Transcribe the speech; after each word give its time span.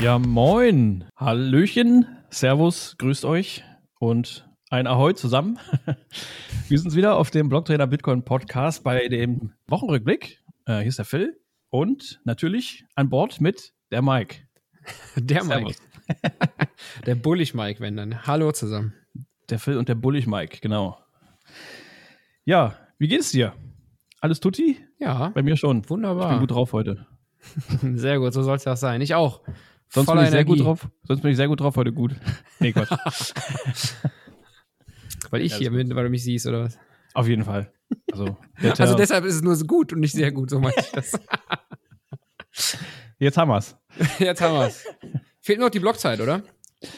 Ja, 0.00 0.16
moin. 0.20 1.04
Hallöchen. 1.16 2.06
Servus. 2.30 2.94
Grüßt 2.98 3.24
euch. 3.24 3.64
Und 3.98 4.48
ein 4.70 4.86
Ahoi 4.86 5.14
zusammen. 5.14 5.58
Wir 6.68 6.78
sind 6.78 6.94
wieder 6.94 7.16
auf 7.16 7.32
dem 7.32 7.48
Blocktrainer 7.48 7.88
Bitcoin 7.88 8.24
Podcast 8.24 8.84
bei 8.84 9.08
dem 9.08 9.52
Wochenrückblick. 9.66 10.40
Äh, 10.66 10.78
hier 10.78 10.86
ist 10.86 10.98
der 10.98 11.04
Phil. 11.04 11.40
Und 11.70 12.20
natürlich 12.24 12.84
an 12.94 13.10
Bord 13.10 13.40
mit 13.40 13.74
der 13.90 14.02
Mike. 14.02 14.36
Der 15.16 15.42
Mike. 15.42 15.74
der 17.06 17.16
Bullig 17.16 17.54
Mike, 17.54 17.80
wenn 17.80 17.96
dann. 17.96 18.24
Hallo 18.24 18.52
zusammen. 18.52 18.94
Der 19.50 19.58
Phil 19.58 19.76
und 19.78 19.88
der 19.88 19.96
Bullig 19.96 20.28
Mike, 20.28 20.58
genau. 20.60 20.96
Ja, 22.44 22.76
wie 22.98 23.08
geht's 23.08 23.32
dir? 23.32 23.52
Alles 24.20 24.38
tutti? 24.38 24.78
Ja. 25.00 25.30
Bei 25.30 25.42
mir 25.42 25.56
schon. 25.56 25.88
Wunderbar. 25.90 26.26
Ich 26.26 26.30
bin 26.30 26.40
gut 26.40 26.52
drauf 26.52 26.72
heute. 26.72 27.06
Sehr 27.94 28.20
gut, 28.20 28.32
so 28.32 28.42
soll 28.42 28.56
es 28.56 28.64
ja 28.64 28.76
sein. 28.76 29.00
Ich 29.00 29.14
auch. 29.14 29.42
Sonst 29.90 30.06
Voller 30.06 30.20
bin 30.20 30.26
ich 30.26 30.32
sehr 30.32 30.44
gut 30.44 30.60
drauf. 30.60 30.88
Sonst 31.04 31.22
bin 31.22 31.30
ich 31.30 31.36
sehr 31.36 31.48
gut 31.48 31.60
drauf 31.60 31.76
heute 31.76 31.92
gut. 31.92 32.14
Nee, 32.60 32.72
Gott. 32.72 32.88
weil 35.30 35.42
ich 35.42 35.52
ja, 35.52 35.58
hier 35.58 35.70
bin, 35.70 35.94
weil 35.94 36.04
du 36.04 36.10
mich 36.10 36.24
siehst, 36.24 36.46
oder 36.46 36.64
was? 36.64 36.76
Auf 37.14 37.28
jeden 37.28 37.44
Fall. 37.44 37.72
Also, 38.12 38.36
also 38.60 38.96
deshalb 38.96 39.24
ist 39.24 39.36
es 39.36 39.42
nur 39.42 39.54
so 39.54 39.64
gut 39.64 39.92
und 39.92 40.00
nicht 40.00 40.12
sehr 40.12 40.32
gut, 40.32 40.50
so 40.50 40.58
meine 40.58 40.74
ich 40.76 40.90
das. 40.90 41.12
Jetzt 43.18 43.38
haben 43.38 43.50
wir's. 43.50 43.76
Jetzt 44.18 44.40
haben 44.40 44.54
wir's. 44.54 44.84
Fehlt 45.40 45.60
noch 45.60 45.70
die 45.70 45.78
Blockzeit, 45.80 46.20
oder? 46.20 46.42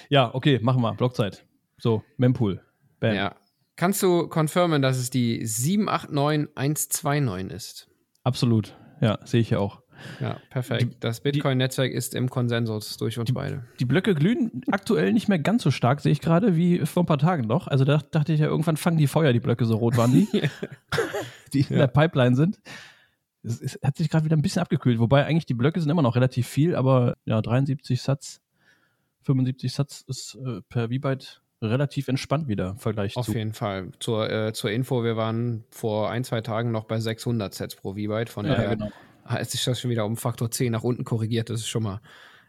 Ja, 0.08 0.34
okay, 0.34 0.58
machen 0.60 0.82
wir. 0.82 0.94
Blockzeit. 0.94 1.44
So, 1.78 2.02
Mempool. 2.16 2.62
Bam. 3.00 3.14
Ja. 3.14 3.36
Kannst 3.76 4.02
du 4.02 4.26
confirmen, 4.28 4.82
dass 4.82 4.98
es 4.98 5.10
die 5.10 5.46
789129 5.46 7.56
ist? 7.56 7.88
Absolut. 8.24 8.76
Ja, 9.00 9.18
sehe 9.24 9.40
ich 9.40 9.50
ja 9.50 9.58
auch. 9.58 9.79
Ja, 10.20 10.38
perfekt. 10.50 10.96
das 11.00 11.20
Bitcoin-Netzwerk 11.20 11.92
ist 11.92 12.14
im 12.14 12.28
Konsensus 12.28 12.96
durch 12.96 13.18
uns 13.18 13.26
die, 13.26 13.32
beide. 13.32 13.64
Die 13.78 13.84
Blöcke 13.84 14.14
glühen 14.14 14.62
aktuell 14.70 15.12
nicht 15.12 15.28
mehr 15.28 15.38
ganz 15.38 15.62
so 15.62 15.70
stark, 15.70 16.00
sehe 16.00 16.12
ich 16.12 16.20
gerade, 16.20 16.56
wie 16.56 16.84
vor 16.86 17.02
ein 17.02 17.06
paar 17.06 17.18
Tagen 17.18 17.46
noch. 17.46 17.66
Also 17.66 17.84
da 17.84 17.98
dachte 17.98 18.32
ich 18.32 18.40
ja, 18.40 18.46
irgendwann 18.46 18.76
fangen 18.76 18.98
die 18.98 19.06
Feuer, 19.06 19.32
die 19.32 19.40
Blöcke, 19.40 19.64
so 19.64 19.76
rot 19.76 19.96
waren 19.96 20.12
die, 20.12 20.28
die 21.52 21.60
in 21.60 21.66
ja. 21.70 21.78
der 21.78 21.86
Pipeline 21.88 22.36
sind. 22.36 22.60
Es, 23.42 23.60
es 23.60 23.78
hat 23.82 23.96
sich 23.96 24.10
gerade 24.10 24.24
wieder 24.24 24.36
ein 24.36 24.42
bisschen 24.42 24.62
abgekühlt, 24.62 24.98
wobei 24.98 25.24
eigentlich 25.24 25.46
die 25.46 25.54
Blöcke 25.54 25.80
sind 25.80 25.90
immer 25.90 26.02
noch 26.02 26.16
relativ 26.16 26.46
viel, 26.46 26.74
aber 26.74 27.16
ja, 27.24 27.40
73 27.40 28.00
Satz, 28.00 28.40
75 29.22 29.72
Satz 29.72 30.04
ist 30.06 30.36
äh, 30.44 30.60
per 30.68 30.88
V-Byte 30.88 31.42
relativ 31.62 32.08
entspannt 32.08 32.48
wieder 32.48 32.70
im 32.70 32.78
Vergleich 32.78 33.16
Auf 33.16 33.26
zu. 33.26 33.32
Auf 33.32 33.36
jeden 33.36 33.52
Fall. 33.52 33.90
Zur, 33.98 34.30
äh, 34.30 34.52
zur 34.52 34.70
Info, 34.70 35.04
wir 35.04 35.16
waren 35.16 35.64
vor 35.70 36.10
ein, 36.10 36.24
zwei 36.24 36.40
Tagen 36.40 36.70
noch 36.70 36.84
bei 36.84 36.98
600 36.98 37.52
Sets 37.52 37.76
pro 37.76 37.92
V-Byte, 37.92 38.30
von 38.30 38.46
ja, 38.46 38.54
daher 38.54 38.76
genau 38.76 38.90
hat 39.30 39.50
sich 39.50 39.64
das 39.64 39.80
schon 39.80 39.90
wieder 39.90 40.04
um 40.04 40.16
Faktor 40.16 40.50
10 40.50 40.72
nach 40.72 40.82
unten 40.82 41.04
korrigiert. 41.04 41.50
Das 41.50 41.60
ist 41.60 41.68
schon 41.68 41.82
mal 41.82 42.00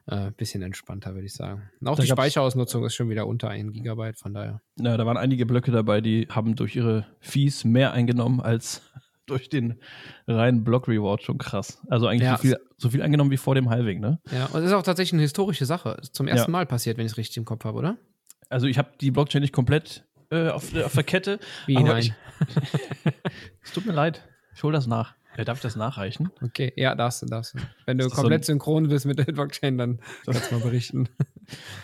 ein 0.07 0.27
äh, 0.27 0.31
bisschen 0.31 0.61
entspannter, 0.61 1.13
würde 1.13 1.25
ich 1.25 1.33
sagen. 1.33 1.69
Auch 1.85 1.95
da 1.95 2.03
die 2.03 2.09
Speicherausnutzung 2.09 2.83
ist 2.85 2.95
schon 2.95 3.09
wieder 3.09 3.27
unter 3.27 3.49
1 3.49 3.71
Gigabyte, 3.73 4.17
von 4.17 4.33
daher. 4.33 4.61
Ja, 4.79 4.97
da 4.97 5.05
waren 5.05 5.17
einige 5.17 5.45
Blöcke 5.45 5.71
dabei, 5.71 6.02
die 6.02 6.27
haben 6.29 6.55
durch 6.55 6.75
ihre 6.75 7.05
Fees 7.19 7.63
mehr 7.63 7.93
eingenommen 7.93 8.41
als 8.41 8.81
durch 9.27 9.49
den 9.49 9.79
reinen 10.27 10.63
Block-Reward. 10.63 11.23
Schon 11.23 11.37
krass. 11.37 11.81
Also 11.87 12.07
eigentlich 12.07 12.23
ja. 12.23 12.35
so, 12.35 12.41
viel, 12.41 12.57
so 12.77 12.89
viel 12.89 13.02
eingenommen 13.02 13.31
wie 13.31 13.37
vor 13.37 13.55
dem 13.55 13.69
Halving, 13.69 13.99
ne? 13.99 14.19
Ja, 14.31 14.45
und 14.47 14.55
das 14.55 14.65
ist 14.65 14.73
auch 14.73 14.83
tatsächlich 14.83 15.13
eine 15.13 15.21
historische 15.21 15.65
Sache. 15.65 15.97
Ist 16.02 16.15
zum 16.15 16.27
ersten 16.27 16.52
ja. 16.52 16.57
Mal 16.57 16.65
passiert, 16.65 16.97
wenn 16.97 17.05
ich 17.05 17.13
es 17.13 17.17
richtig 17.17 17.37
im 17.37 17.45
Kopf 17.45 17.63
habe, 17.63 17.77
oder? 17.77 17.97
Also 18.49 18.67
ich 18.67 18.77
habe 18.77 18.89
die 18.99 19.11
Blockchain 19.11 19.41
nicht 19.41 19.53
komplett 19.53 20.05
äh, 20.31 20.49
auf, 20.49 20.75
auf, 20.75 20.93
der 20.93 21.03
Kette. 21.03 21.39
Wie 21.67 21.75
nein? 21.75 22.15
es 23.63 23.71
tut 23.71 23.85
mir 23.85 23.93
leid. 23.93 24.27
Ich 24.53 24.63
hole 24.63 24.73
das 24.73 24.87
nach. 24.87 25.15
Ja, 25.37 25.45
darf 25.45 25.59
ich 25.59 25.61
das 25.61 25.75
nachreichen? 25.75 26.29
Okay, 26.41 26.73
ja, 26.75 26.93
darfst 26.93 27.21
du, 27.21 27.25
darfst 27.25 27.53
du. 27.53 27.59
Wenn 27.85 27.97
du 27.97 28.09
komplett 28.09 28.43
so 28.43 28.51
synchron 28.51 28.89
bist 28.89 29.05
mit 29.05 29.17
der 29.17 29.31
Blockchain, 29.31 29.77
dann 29.77 29.99
kannst 30.25 30.52
du 30.52 30.55
mal 30.55 30.64
berichten. 30.64 31.09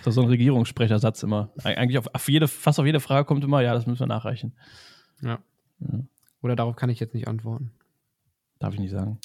Das 0.03 0.11
ist 0.11 0.15
so 0.15 0.21
ein 0.21 0.29
Regierungssprechersatz 0.29 1.23
immer. 1.23 1.51
Eigentlich 1.63 1.97
auf, 1.97 2.07
auf, 2.13 2.29
jede, 2.29 2.47
fast 2.47 2.79
auf 2.79 2.85
jede 2.85 3.01
Frage 3.01 3.25
kommt 3.25 3.43
immer, 3.43 3.59
ja, 3.61 3.73
das 3.73 3.85
müssen 3.85 3.99
wir 3.99 4.07
nachreichen. 4.07 4.55
Ja. 5.21 5.39
ja. 5.79 5.99
Oder 6.41 6.55
darauf 6.55 6.77
kann 6.77 6.89
ich 6.89 7.01
jetzt 7.01 7.13
nicht 7.13 7.27
antworten. 7.27 7.73
Darf 8.59 8.73
ich 8.73 8.79
nicht 8.79 8.91
sagen. 8.91 9.19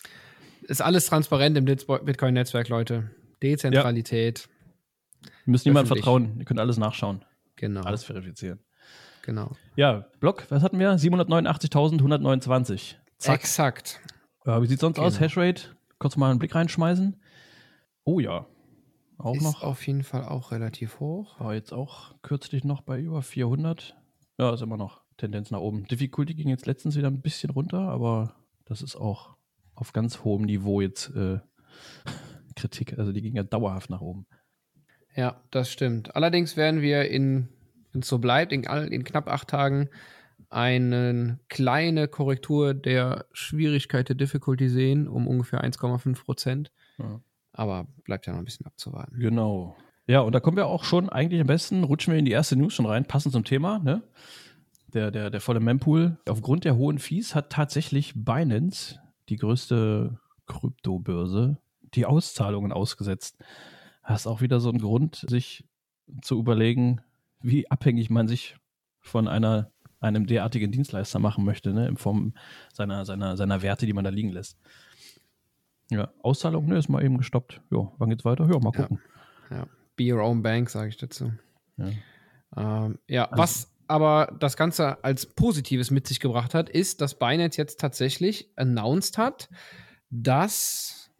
Ist 0.63 0.83
alles 0.83 1.07
transparent 1.07 1.57
im 1.57 1.65
Bitcoin-Netzwerk, 1.65 2.69
Leute. 2.69 3.11
Dezentralität. 3.41 4.49
Ja. 4.49 5.31
Wir 5.45 5.51
müssen 5.53 5.69
niemandem 5.69 5.95
vertrauen. 5.95 6.41
Ihr 6.41 6.45
könnt 6.45 6.59
alles 6.59 6.77
nachschauen. 6.77 7.25
Genau. 7.55 7.83
Alles 7.83 8.03
verifizieren. 8.03 8.59
Genau. 9.23 9.53
Ja, 9.77 10.07
Block, 10.19 10.47
was 10.49 10.63
hatten 10.65 10.79
wir? 10.81 10.99
789.129. 10.99 12.97
Exakt. 13.25 14.01
Ja, 14.45 14.61
wie 14.63 14.67
sieht 14.67 14.81
sonst 14.81 14.97
genau. 14.97 15.07
aus? 15.07 15.21
Hashrate? 15.21 15.77
Kurz 15.99 16.17
mal 16.17 16.31
einen 16.31 16.39
Blick 16.39 16.55
reinschmeißen. 16.55 17.17
Oh 18.05 18.19
ja. 18.19 18.47
Auch 19.19 19.37
ist 19.37 19.43
noch. 19.43 19.63
auf 19.63 19.87
jeden 19.87 20.03
Fall 20.03 20.25
auch 20.25 20.51
relativ 20.51 20.99
hoch. 20.99 21.39
War 21.39 21.55
jetzt 21.55 21.73
auch 21.73 22.15
kürzlich 22.23 22.65
noch 22.65 22.81
bei 22.81 23.01
über 23.01 23.23
400. 23.23 23.97
Ja, 24.39 24.53
ist 24.53 24.63
immer 24.63 24.77
noch 24.77 25.03
Tendenz 25.17 25.53
nach 25.53 25.61
oben. 25.61 25.85
Difficulty 25.85 26.35
ging 26.35 26.49
jetzt 26.49 26.67
letztens 26.67 26.97
wieder 26.97 27.09
ein 27.09 27.21
bisschen 27.21 27.51
runter, 27.51 27.81
aber 27.81 28.35
das 28.65 28.83
ist 28.83 28.97
auch 28.97 29.37
auf 29.75 29.93
ganz 29.93 30.25
hohem 30.25 30.43
Niveau 30.43 30.81
jetzt 30.81 31.15
äh, 31.15 31.39
Kritik. 32.57 32.99
Also 32.99 33.13
die 33.13 33.23
ging 33.23 33.37
ja 33.37 33.45
dauerhaft 33.45 33.91
nach 33.91 34.01
oben. 34.01 34.27
Ja, 35.15 35.41
das 35.51 35.71
stimmt. 35.71 36.17
Allerdings 36.17 36.57
werden 36.57 36.81
wir 36.81 37.09
in, 37.09 37.49
wenn 37.93 38.01
es 38.01 38.09
so 38.09 38.19
bleibt, 38.19 38.53
in, 38.53 38.65
in 38.65 39.05
knapp 39.05 39.29
acht 39.29 39.49
Tagen 39.49 39.89
eine 40.53 41.39
kleine 41.49 42.09
Korrektur 42.09 42.75
der 42.75 43.27
Schwierigkeit 43.33 44.09
der 44.09 44.17
Difficulty 44.17 44.69
sehen, 44.69 45.09
um 45.09 45.27
ungefähr 45.27 45.65
1,5 45.65 46.25
Prozent. 46.25 46.73
Ja. 46.99 47.21
Aber 47.53 47.87
bleibt 48.05 48.27
ja 48.27 48.33
noch 48.33 48.41
ein 48.41 48.45
bisschen 48.45 48.67
abzuwarten. 48.67 49.19
Genau. 49.19 49.77
Ja, 50.07 50.21
und 50.21 50.35
da 50.35 50.41
kommen 50.41 50.57
wir 50.57 50.67
auch 50.67 50.85
schon 50.85 51.09
eigentlich 51.09 51.41
am 51.41 51.47
besten, 51.47 51.85
rutschen 51.85 52.13
wir 52.13 52.19
in 52.19 52.25
die 52.25 52.33
erste 52.33 52.57
News 52.57 52.75
schon 52.75 52.87
rein, 52.87 53.05
passend 53.05 53.33
zum 53.33 53.45
Thema, 53.45 53.79
ne? 53.79 54.03
Der, 54.93 55.11
der, 55.11 55.31
der 55.31 55.41
volle 55.41 55.61
Mempool. 55.61 56.19
Aufgrund 56.29 56.65
der 56.65 56.77
hohen 56.77 56.99
Fees 56.99 57.35
hat 57.35 57.51
tatsächlich 57.51 58.13
Binance, 58.15 59.01
die 59.29 59.37
größte 59.37 60.19
Kryptobörse, 60.47 61.59
die 61.95 62.05
Auszahlungen 62.05 62.73
ausgesetzt. 62.73 63.39
Das 64.07 64.23
ist 64.23 64.27
auch 64.27 64.43
wieder 64.43 64.61
so 64.61 64.71
ein 64.71 64.79
Grund, 64.79 65.25
sich 65.29 65.65
zu 66.21 66.39
überlegen, 66.39 67.01
wie 67.41 67.71
abhängig 67.71 68.11
man 68.11 68.29
sich 68.29 68.57
von 69.01 69.29
einer 69.29 69.71
einem 70.03 70.27
derartigen 70.27 70.73
Dienstleister 70.73 71.19
machen 71.19 71.45
möchte, 71.45 71.73
ne, 71.73 71.89
in 71.89 71.97
Form 71.97 72.35
seiner, 72.73 73.05
seiner, 73.05 73.37
seiner 73.37 73.63
Werte, 73.63 73.87
die 73.87 73.93
man 73.93 74.05
da 74.05 74.11
liegen 74.11 74.31
lässt. 74.31 74.59
Ja, 75.91 76.13
Auszahlung, 76.23 76.67
ne, 76.67 76.79
ist 76.79 76.89
mal 76.89 77.05
eben 77.05 77.19
gestoppt. 77.19 77.61
Jo, 77.71 77.93
wann 77.99 78.11
geht's 78.11 78.25
weiter? 78.25 78.49
Ja, 78.51 78.59
mal 78.59 78.73
gucken. 78.73 79.01
Ja, 79.51 79.57
ja. 79.59 79.67
be 79.97 80.13
your 80.13 80.23
own 80.23 80.43
bank, 80.43 80.71
sage 80.71 80.89
ich 80.89 80.97
dazu. 80.97 81.33
Ja, 81.77 81.91
ähm, 82.57 82.99
ja 83.09 83.25
also, 83.27 83.43
was 83.43 83.73
aber 83.89 84.35
das 84.41 84.57
Ganze 84.57 85.03
als 85.05 85.27
Positives 85.27 85.91
mit 85.91 86.07
sich 86.07 86.19
gebracht 86.19 86.55
hat, 86.55 86.71
ist, 86.71 87.01
dass 87.01 87.19
Binance 87.19 87.59
jetzt 87.59 87.79
tatsächlich 87.79 88.51
announced 88.57 89.19
hat, 89.19 89.51
dass 90.09 91.11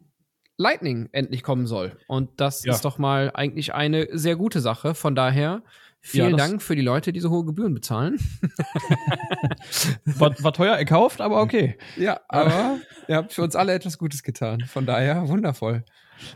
Lightning 0.57 1.09
endlich 1.11 1.43
kommen 1.43 1.67
soll. 1.67 1.97
Und 2.07 2.29
das 2.39 2.63
ja. 2.63 2.73
ist 2.73 2.85
doch 2.85 2.97
mal 2.97 3.31
eigentlich 3.33 3.73
eine 3.73 4.07
sehr 4.11 4.35
gute 4.35 4.59
Sache. 4.59 4.95
Von 4.95 5.13
daher 5.15 5.63
Vielen 6.05 6.31
ja, 6.31 6.35
Dank 6.35 6.61
für 6.61 6.75
die 6.75 6.81
Leute, 6.81 7.13
die 7.13 7.21
so 7.21 7.29
hohe 7.29 7.45
Gebühren 7.45 7.73
bezahlen. 7.73 8.19
war, 10.05 10.35
war, 10.43 10.51
teuer 10.51 10.75
erkauft, 10.75 11.21
aber 11.21 11.41
okay. 11.41 11.77
Ja, 11.95 12.19
aber 12.27 12.79
ihr 13.07 13.15
habt 13.15 13.31
für 13.31 13.41
uns 13.41 13.55
alle 13.55 13.73
etwas 13.73 13.97
Gutes 13.97 14.21
getan. 14.21 14.65
Von 14.65 14.85
daher 14.85 15.29
wundervoll. 15.29 15.85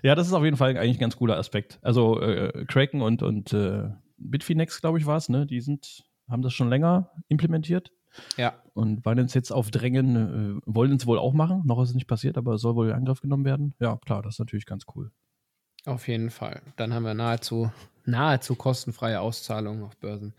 Ja, 0.04 0.16
das 0.16 0.28
ist 0.28 0.34
auf 0.34 0.46
jeden 0.46 0.56
Fall 0.56 0.78
eigentlich 0.78 0.96
ein 0.96 1.02
ganz 1.02 1.18
cooler 1.18 1.36
Aspekt. 1.36 1.80
Also 1.82 2.22
äh, 2.22 2.64
Kraken 2.66 3.02
und, 3.02 3.24
und 3.24 3.52
äh, 3.52 3.90
Bitfinex, 4.18 4.80
glaube 4.80 5.00
ich, 5.00 5.06
war 5.06 5.18
es, 5.18 5.28
ne? 5.28 5.46
Die 5.46 5.60
sind, 5.60 6.06
haben 6.30 6.44
das 6.44 6.54
schon 6.54 6.70
länger 6.70 7.12
implementiert. 7.28 7.92
Ja. 8.38 8.54
Und 8.74 9.04
Binance 9.04 9.38
jetzt 9.38 9.52
auf 9.52 9.70
Drängen, 9.70 10.60
äh, 10.60 10.62
wollen 10.66 10.96
es 10.96 11.06
wohl 11.06 11.20
auch 11.20 11.34
machen. 11.34 11.64
Noch 11.66 11.84
ist 11.84 11.90
es 11.90 11.96
nicht 11.96 12.08
passiert, 12.08 12.38
aber 12.38 12.54
es 12.54 12.62
soll 12.62 12.76
wohl 12.76 12.88
in 12.88 12.96
Angriff 12.96 13.20
genommen 13.20 13.44
werden. 13.44 13.76
Ja, 13.80 13.98
klar, 13.98 14.22
das 14.22 14.36
ist 14.36 14.40
natürlich 14.40 14.66
ganz 14.66 14.86
cool. 14.96 15.12
Auf 15.86 16.08
jeden 16.08 16.30
Fall. 16.30 16.62
Dann 16.78 16.94
haben 16.94 17.04
wir 17.04 17.14
nahezu 17.14 17.70
nahezu 18.08 18.56
kostenfreie 18.56 19.20
Auszahlungen 19.20 19.84
auf 19.84 19.98
Börsen. 19.98 20.34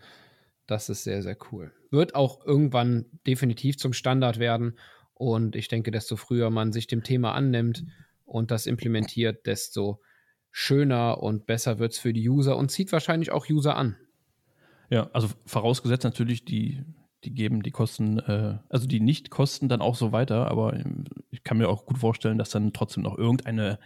Das 0.67 0.89
ist 0.89 1.03
sehr, 1.03 1.21
sehr 1.21 1.37
cool. 1.51 1.71
Wird 1.91 2.15
auch 2.15 2.45
irgendwann 2.45 3.05
definitiv 3.25 3.77
zum 3.77 3.93
Standard 3.93 4.39
werden. 4.39 4.77
Und 5.13 5.55
ich 5.55 5.67
denke, 5.67 5.91
desto 5.91 6.15
früher 6.15 6.49
man 6.49 6.71
sich 6.71 6.87
dem 6.87 7.03
Thema 7.03 7.33
annimmt 7.33 7.85
und 8.25 8.51
das 8.51 8.67
implementiert, 8.67 9.45
desto 9.45 10.01
schöner 10.51 11.21
und 11.21 11.45
besser 11.45 11.79
wird 11.79 11.93
es 11.93 11.99
für 11.99 12.13
die 12.13 12.27
User 12.29 12.57
und 12.57 12.71
zieht 12.71 12.91
wahrscheinlich 12.91 13.31
auch 13.31 13.49
User 13.49 13.75
an. 13.75 13.97
Ja, 14.89 15.09
also 15.13 15.29
vorausgesetzt 15.45 16.03
natürlich, 16.03 16.45
die, 16.45 16.83
die 17.23 17.33
geben 17.33 17.61
die 17.61 17.71
Kosten, 17.71 18.19
äh, 18.19 18.57
also 18.69 18.87
die 18.87 18.99
Nicht-Kosten 18.99 19.69
dann 19.69 19.81
auch 19.81 19.95
so 19.95 20.11
weiter, 20.11 20.49
aber 20.49 20.79
ich 21.29 21.43
kann 21.43 21.57
mir 21.57 21.69
auch 21.69 21.85
gut 21.85 21.99
vorstellen, 21.99 22.37
dass 22.37 22.49
dann 22.49 22.73
trotzdem 22.73 23.03
noch 23.03 23.17
irgendeine 23.17 23.77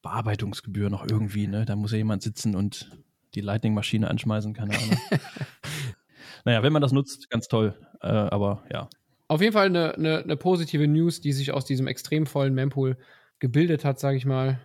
Bearbeitungsgebühr 0.00 0.90
noch 0.90 1.06
irgendwie, 1.06 1.48
ne? 1.48 1.64
Da 1.64 1.76
muss 1.76 1.92
ja 1.92 1.98
jemand 1.98 2.22
sitzen 2.22 2.54
und 2.54 2.90
die 3.34 3.40
Lightning-Maschine 3.40 4.08
anschmeißen, 4.08 4.54
keine 4.54 4.76
Ahnung. 4.76 4.98
naja, 6.44 6.62
wenn 6.62 6.72
man 6.72 6.82
das 6.82 6.92
nutzt, 6.92 7.30
ganz 7.30 7.48
toll. 7.48 7.74
Äh, 8.00 8.06
aber 8.06 8.64
ja. 8.72 8.88
Auf 9.28 9.40
jeden 9.40 9.52
Fall 9.52 9.66
eine, 9.66 9.94
eine, 9.94 10.18
eine, 10.22 10.36
positive 10.36 10.86
News, 10.88 11.20
die 11.20 11.32
sich 11.32 11.52
aus 11.52 11.64
diesem 11.64 11.86
extrem 11.86 12.26
vollen 12.26 12.54
Mempool 12.54 12.96
gebildet 13.38 13.84
hat, 13.84 13.98
sage 13.98 14.16
ich 14.16 14.24
mal. 14.24 14.60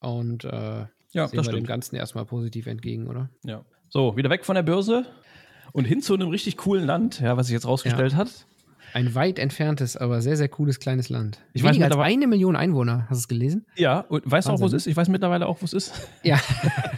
Und 0.00 0.44
äh, 0.44 0.48
Ja, 0.50 0.86
Sehen 0.86 0.90
das 1.12 1.32
wir 1.32 1.44
stimmt. 1.44 1.58
dem 1.58 1.66
Ganzen 1.66 1.96
erstmal 1.96 2.26
positiv 2.26 2.66
entgegen, 2.66 3.08
oder? 3.08 3.30
Ja. 3.44 3.64
So, 3.88 4.16
wieder 4.16 4.28
weg 4.28 4.44
von 4.44 4.56
der 4.56 4.62
Börse 4.62 5.06
und 5.72 5.84
hin 5.84 6.02
zu 6.02 6.14
einem 6.14 6.28
richtig 6.28 6.56
coolen 6.58 6.84
Land, 6.84 7.20
ja, 7.20 7.36
was 7.36 7.46
sich 7.46 7.54
jetzt 7.54 7.66
rausgestellt 7.66 8.12
ja. 8.12 8.18
hat. 8.18 8.46
Ein 8.94 9.16
weit 9.16 9.40
entferntes, 9.40 9.96
aber 9.96 10.22
sehr, 10.22 10.36
sehr 10.36 10.48
cooles 10.48 10.78
kleines 10.78 11.08
Land. 11.08 11.40
Ich 11.52 11.64
Weniger 11.64 11.86
weiß 11.86 11.96
als 11.96 12.06
eine 12.06 12.28
Million 12.28 12.54
Einwohner. 12.54 13.06
Hast 13.10 13.18
du 13.18 13.22
es 13.22 13.28
gelesen? 13.28 13.66
Ja, 13.74 14.00
und 14.02 14.22
weißt 14.24 14.46
du 14.46 14.52
auch, 14.52 14.60
wo 14.60 14.66
es 14.66 14.72
ist? 14.72 14.86
Ich 14.86 14.96
weiß 14.96 15.08
mittlerweile 15.08 15.48
auch, 15.48 15.60
wo 15.60 15.64
es 15.64 15.72
ist. 15.72 16.08
Ja, 16.22 16.36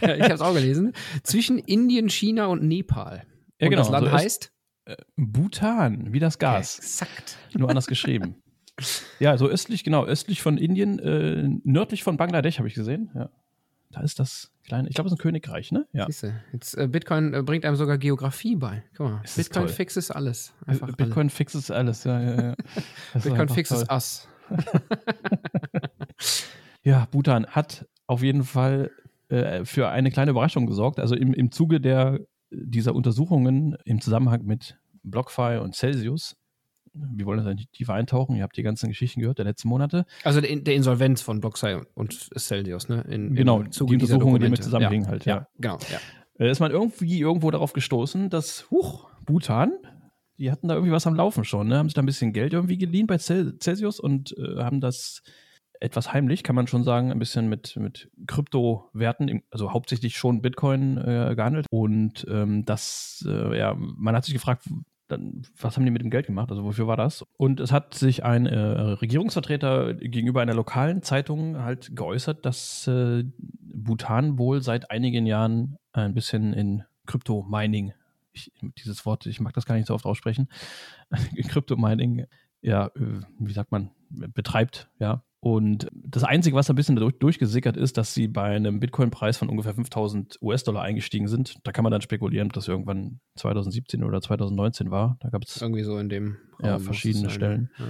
ich 0.01 0.21
habe 0.21 0.33
es 0.35 0.41
auch 0.41 0.53
gelesen. 0.53 0.93
Zwischen 1.23 1.57
Indien, 1.57 2.07
China 2.07 2.45
und 2.45 2.61
Nepal. 2.61 3.23
Ja, 3.59 3.65
und 3.65 3.71
genau. 3.71 3.81
Das 3.81 3.89
Land 3.89 4.05
so 4.05 4.11
heißt? 4.11 4.51
Äh, 4.85 4.95
Bhutan, 5.15 6.13
wie 6.13 6.19
das 6.19 6.37
Gas. 6.37 6.77
Exakt. 6.77 7.37
Nur 7.55 7.67
anders 7.67 7.87
geschrieben. 7.87 8.35
Ja, 9.19 9.35
so 9.39 9.47
östlich, 9.47 9.83
genau, 9.83 10.05
östlich 10.05 10.43
von 10.43 10.59
Indien, 10.59 10.99
äh, 10.99 11.49
nördlich 11.63 12.03
von 12.03 12.15
Bangladesch 12.17 12.59
habe 12.59 12.67
ich 12.67 12.75
gesehen. 12.75 13.09
Ja. 13.15 13.31
Da 13.89 14.01
ist 14.01 14.19
das 14.19 14.51
kleine, 14.65 14.89
ich 14.89 14.95
glaube, 14.95 15.07
es 15.07 15.13
ist 15.13 15.19
ein 15.19 15.21
Königreich, 15.21 15.71
ne? 15.71 15.87
Ja. 15.93 16.05
Siehste, 16.07 16.41
jetzt 16.51 16.77
äh, 16.77 16.87
Bitcoin 16.87 17.33
äh, 17.33 17.41
bringt 17.41 17.65
einem 17.65 17.77
sogar 17.77 17.97
Geografie 17.97 18.55
bei. 18.55 18.83
Guck 18.95 19.09
mal, 19.09 19.21
ist 19.23 19.37
Bitcoin 19.37 19.69
fixes 19.69 20.11
alles. 20.11 20.53
Einfach 20.65 20.87
Bitcoin 20.95 21.27
alle. 21.27 21.29
fixes 21.29 21.71
alles, 21.71 22.03
ja, 22.03 22.21
ja, 22.21 22.41
ja. 22.41 22.55
Bitcoin 23.13 23.49
fixes 23.49 23.89
Ass. 23.89 24.27
ja, 26.83 27.07
Bhutan 27.11 27.47
hat 27.47 27.87
auf 28.07 28.23
jeden 28.23 28.43
Fall 28.43 28.91
äh, 29.29 29.65
für 29.65 29.89
eine 29.89 30.11
kleine 30.11 30.31
Überraschung 30.31 30.67
gesorgt. 30.67 30.99
Also 30.99 31.15
im, 31.15 31.33
im 31.33 31.51
Zuge 31.51 31.79
der, 31.79 32.19
dieser 32.51 32.95
Untersuchungen 32.95 33.77
im 33.85 34.01
Zusammenhang 34.01 34.43
mit 34.43 34.77
BlockFi 35.03 35.59
und 35.61 35.75
Celsius 35.75 36.35
wir 37.13 37.25
wollen 37.25 37.43
das 37.43 37.55
nicht 37.55 37.71
tiefer 37.71 37.93
eintauchen. 37.93 38.35
Ihr 38.35 38.43
habt 38.43 38.57
die 38.57 38.63
ganzen 38.63 38.87
Geschichten 38.89 39.21
gehört 39.21 39.37
der 39.37 39.45
letzten 39.45 39.67
Monate. 39.67 40.05
Also 40.23 40.41
der, 40.41 40.55
der 40.55 40.75
Insolvenz 40.75 41.21
von 41.21 41.39
BlockSci 41.39 41.77
und 41.95 42.29
Celsius, 42.37 42.89
ne? 42.89 43.01
In, 43.09 43.35
genau, 43.35 43.63
die 43.63 43.81
Untersuchungen, 43.81 44.41
die 44.41 44.49
mit 44.49 44.63
zusammenhängen 44.63 45.05
ja, 45.05 45.11
halt, 45.11 45.25
ja. 45.25 45.35
ja. 45.35 45.47
Genau, 45.59 45.77
ja. 45.91 45.99
Äh, 46.45 46.51
ist 46.51 46.59
man 46.59 46.71
irgendwie 46.71 47.19
irgendwo 47.19 47.51
darauf 47.51 47.73
gestoßen, 47.73 48.29
dass, 48.29 48.69
huch, 48.71 49.09
Bhutan, 49.25 49.73
die 50.37 50.51
hatten 50.51 50.67
da 50.67 50.75
irgendwie 50.75 50.93
was 50.93 51.07
am 51.07 51.15
Laufen 51.15 51.43
schon, 51.43 51.67
ne? 51.67 51.77
Haben 51.77 51.89
sich 51.89 51.95
da 51.95 52.01
ein 52.01 52.05
bisschen 52.05 52.33
Geld 52.33 52.53
irgendwie 52.53 52.77
geliehen 52.77 53.07
bei 53.07 53.17
Celsius 53.17 53.99
und 53.99 54.37
äh, 54.37 54.61
haben 54.61 54.81
das 54.81 55.23
etwas 55.79 56.13
heimlich, 56.13 56.43
kann 56.43 56.55
man 56.55 56.67
schon 56.67 56.83
sagen, 56.83 57.11
ein 57.11 57.19
bisschen 57.19 57.49
mit, 57.49 57.75
mit 57.75 58.09
Kryptowerten, 58.25 59.43
also 59.51 59.73
hauptsächlich 59.73 60.17
schon 60.17 60.41
Bitcoin 60.41 60.97
äh, 60.97 61.33
gehandelt. 61.35 61.67
Und 61.69 62.25
ähm, 62.29 62.65
das, 62.65 63.25
äh, 63.27 63.57
ja, 63.57 63.75
man 63.77 64.15
hat 64.15 64.25
sich 64.25 64.33
gefragt, 64.33 64.63
dann, 65.07 65.43
was 65.59 65.75
haben 65.75 65.85
die 65.85 65.91
mit 65.91 66.01
dem 66.01 66.09
Geld 66.09 66.27
gemacht? 66.27 66.49
Also 66.49 66.63
wofür 66.63 66.87
war 66.87 66.97
das? 66.97 67.25
Und 67.37 67.59
es 67.59 67.71
hat 67.71 67.93
sich 67.93 68.23
ein 68.23 68.45
äh, 68.45 68.57
Regierungsvertreter 68.57 69.93
gegenüber 69.93 70.41
einer 70.41 70.53
lokalen 70.53 71.01
Zeitung 71.01 71.57
halt 71.57 71.95
geäußert, 71.95 72.45
dass 72.45 72.87
äh, 72.87 73.23
Bhutan 73.37 74.37
wohl 74.37 74.61
seit 74.61 74.91
einigen 74.91 75.25
Jahren 75.25 75.77
ein 75.93 76.13
bisschen 76.13 76.53
in 76.53 76.83
Krypto-Mining, 77.05 77.93
dieses 78.77 79.05
Wort, 79.05 79.25
ich 79.25 79.39
mag 79.39 79.53
das 79.53 79.65
gar 79.65 79.75
nicht 79.75 79.87
so 79.87 79.93
oft 79.93 80.05
aussprechen, 80.05 80.49
Krypto-Mining, 81.47 82.25
ja, 82.61 82.87
äh, 82.87 83.21
wie 83.39 83.53
sagt 83.53 83.71
man, 83.71 83.91
betreibt, 84.09 84.89
ja. 84.99 85.23
Und 85.47 85.87
das 85.93 86.25
Einzige, 86.25 86.57
was 86.57 86.69
ein 86.69 86.75
bisschen 86.75 86.97
dadurch 86.97 87.19
durchgesickert 87.19 87.77
ist, 87.77 87.95
dass 87.95 88.13
sie 88.13 88.27
bei 88.27 88.43
einem 88.43 88.81
Bitcoin-Preis 88.81 89.37
von 89.37 89.47
ungefähr 89.47 89.73
5000 89.73 90.39
US-Dollar 90.41 90.81
eingestiegen 90.81 91.29
sind. 91.29 91.55
Da 91.63 91.71
kann 91.71 91.83
man 91.83 91.91
dann 91.93 92.01
spekulieren, 92.01 92.47
ob 92.47 92.53
das 92.53 92.67
irgendwann 92.67 93.21
2017 93.37 94.03
oder 94.03 94.19
2019 94.19 94.91
war. 94.91 95.15
Da 95.21 95.29
gab 95.29 95.43
es 95.43 95.61
irgendwie 95.61 95.83
so 95.83 95.97
in 95.99 96.09
dem 96.09 96.35
Raum 96.61 96.69
ja, 96.69 96.79
verschiedene 96.79 97.29
Stellen. 97.29 97.69
Ja. 97.79 97.85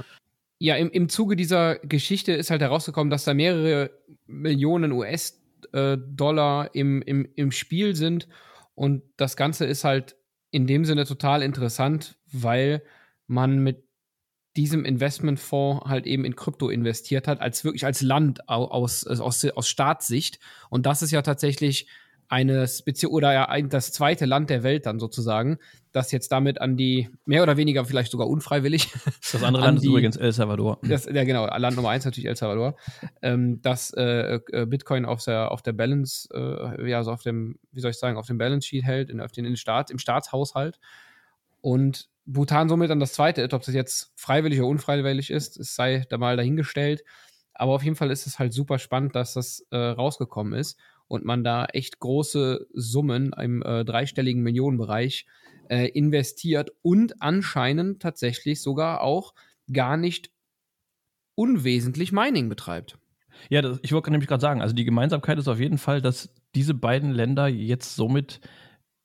Ja, 0.59 0.75
im, 0.75 0.91
im 0.91 1.09
Zuge 1.09 1.35
dieser 1.35 1.79
Geschichte 1.79 2.31
ist 2.31 2.51
halt 2.51 2.61
herausgekommen, 2.61 3.09
dass 3.09 3.23
da 3.23 3.33
mehrere 3.33 3.89
Millionen 4.27 4.91
US-Dollar 4.91 6.75
im, 6.75 7.01
im, 7.01 7.27
im 7.35 7.51
Spiel 7.51 7.95
sind. 7.95 8.27
Und 8.75 9.01
das 9.17 9.35
Ganze 9.35 9.65
ist 9.65 9.83
halt 9.83 10.15
in 10.51 10.67
dem 10.67 10.85
Sinne 10.85 11.05
total 11.05 11.41
interessant, 11.41 12.19
weil 12.31 12.83
man 13.25 13.63
mit 13.63 13.86
diesem 14.57 14.83
Investmentfonds 14.83 15.85
halt 15.85 16.05
eben 16.07 16.25
in 16.25 16.35
Krypto 16.35 16.69
investiert 16.69 17.27
hat, 17.27 17.39
als 17.39 17.63
wirklich 17.63 17.85
als 17.85 18.01
Land 18.01 18.49
aus, 18.49 19.05
aus, 19.05 19.45
aus 19.45 19.69
Staatssicht. 19.69 20.39
Und 20.69 20.85
das 20.85 21.01
ist 21.01 21.11
ja 21.11 21.21
tatsächlich 21.21 21.87
eine 22.29 22.67
Spezial 22.67 23.11
oder 23.11 23.31
ja 23.33 23.61
das 23.61 23.93
zweite 23.93 24.25
Land 24.25 24.49
der 24.49 24.63
Welt 24.63 24.85
dann 24.85 24.99
sozusagen, 24.99 25.59
das 25.93 26.11
jetzt 26.11 26.29
damit 26.31 26.59
an 26.59 26.75
die, 26.75 27.09
mehr 27.25 27.41
oder 27.41 27.55
weniger 27.55 27.85
vielleicht 27.85 28.11
sogar 28.11 28.27
unfreiwillig. 28.27 28.89
Das 29.31 29.43
andere 29.43 29.63
Land 29.63 29.81
die, 29.81 29.85
ist 29.85 29.89
übrigens 29.89 30.17
El 30.17 30.31
Salvador. 30.31 30.79
Das, 30.87 31.05
ja, 31.05 31.23
genau, 31.23 31.45
Land 31.45 31.75
Nummer 31.75 31.89
eins 31.89 32.03
natürlich 32.03 32.27
El 32.27 32.35
Salvador. 32.35 32.75
Ähm, 33.21 33.61
dass 33.61 33.91
äh, 33.91 34.39
äh, 34.51 34.65
Bitcoin 34.65 35.05
auf 35.05 35.23
der, 35.23 35.51
auf 35.51 35.61
der 35.61 35.73
Balance, 35.73 36.27
äh, 36.33 36.89
ja, 36.89 36.97
also 36.97 37.11
auf 37.11 37.23
dem, 37.23 37.59
wie 37.71 37.79
soll 37.79 37.91
ich 37.91 37.97
sagen, 37.97 38.17
auf 38.17 38.27
dem 38.27 38.37
Balance 38.37 38.67
Sheet 38.67 38.83
hält, 38.83 39.09
in, 39.09 39.21
auf 39.21 39.31
den, 39.31 39.45
in 39.45 39.51
den 39.51 39.57
Staat, 39.57 39.91
im 39.91 39.99
Staatshaushalt. 39.99 40.79
Und 41.61 42.09
Bhutan 42.27 42.69
somit 42.69 42.89
dann 42.89 42.99
das 42.99 43.13
zweite. 43.13 43.43
Ob 43.51 43.63
das 43.63 43.73
jetzt 43.73 44.11
freiwillig 44.15 44.59
oder 44.59 44.69
unfreiwillig 44.69 45.31
ist, 45.31 45.57
es 45.57 45.75
sei 45.75 46.05
da 46.09 46.17
mal 46.17 46.37
dahingestellt. 46.37 47.03
Aber 47.53 47.73
auf 47.73 47.83
jeden 47.83 47.95
Fall 47.95 48.11
ist 48.11 48.27
es 48.27 48.37
halt 48.37 48.53
super 48.53 48.77
spannend, 48.77 49.15
dass 49.15 49.33
das 49.33 49.65
äh, 49.71 49.77
rausgekommen 49.77 50.53
ist 50.53 50.77
und 51.07 51.25
man 51.25 51.43
da 51.43 51.65
echt 51.65 51.99
große 51.99 52.67
Summen 52.73 53.33
im 53.33 53.63
äh, 53.63 53.83
dreistelligen 53.83 54.43
Millionenbereich 54.43 55.25
äh, 55.69 55.87
investiert 55.87 56.71
und 56.81 57.21
anscheinend 57.21 58.01
tatsächlich 58.01 58.61
sogar 58.61 59.01
auch 59.01 59.33
gar 59.71 59.97
nicht 59.97 60.29
unwesentlich 61.35 62.11
Mining 62.11 62.49
betreibt. 62.49 62.97
Ja, 63.49 63.61
das, 63.61 63.79
ich 63.81 63.93
wollte 63.93 64.11
nämlich 64.11 64.27
gerade 64.27 64.41
sagen, 64.41 64.61
also 64.61 64.75
die 64.75 64.85
Gemeinsamkeit 64.85 65.37
ist 65.37 65.47
auf 65.47 65.59
jeden 65.59 65.77
Fall, 65.77 66.01
dass 66.01 66.33
diese 66.55 66.73
beiden 66.73 67.11
Länder 67.11 67.47
jetzt 67.47 67.95
somit 67.95 68.41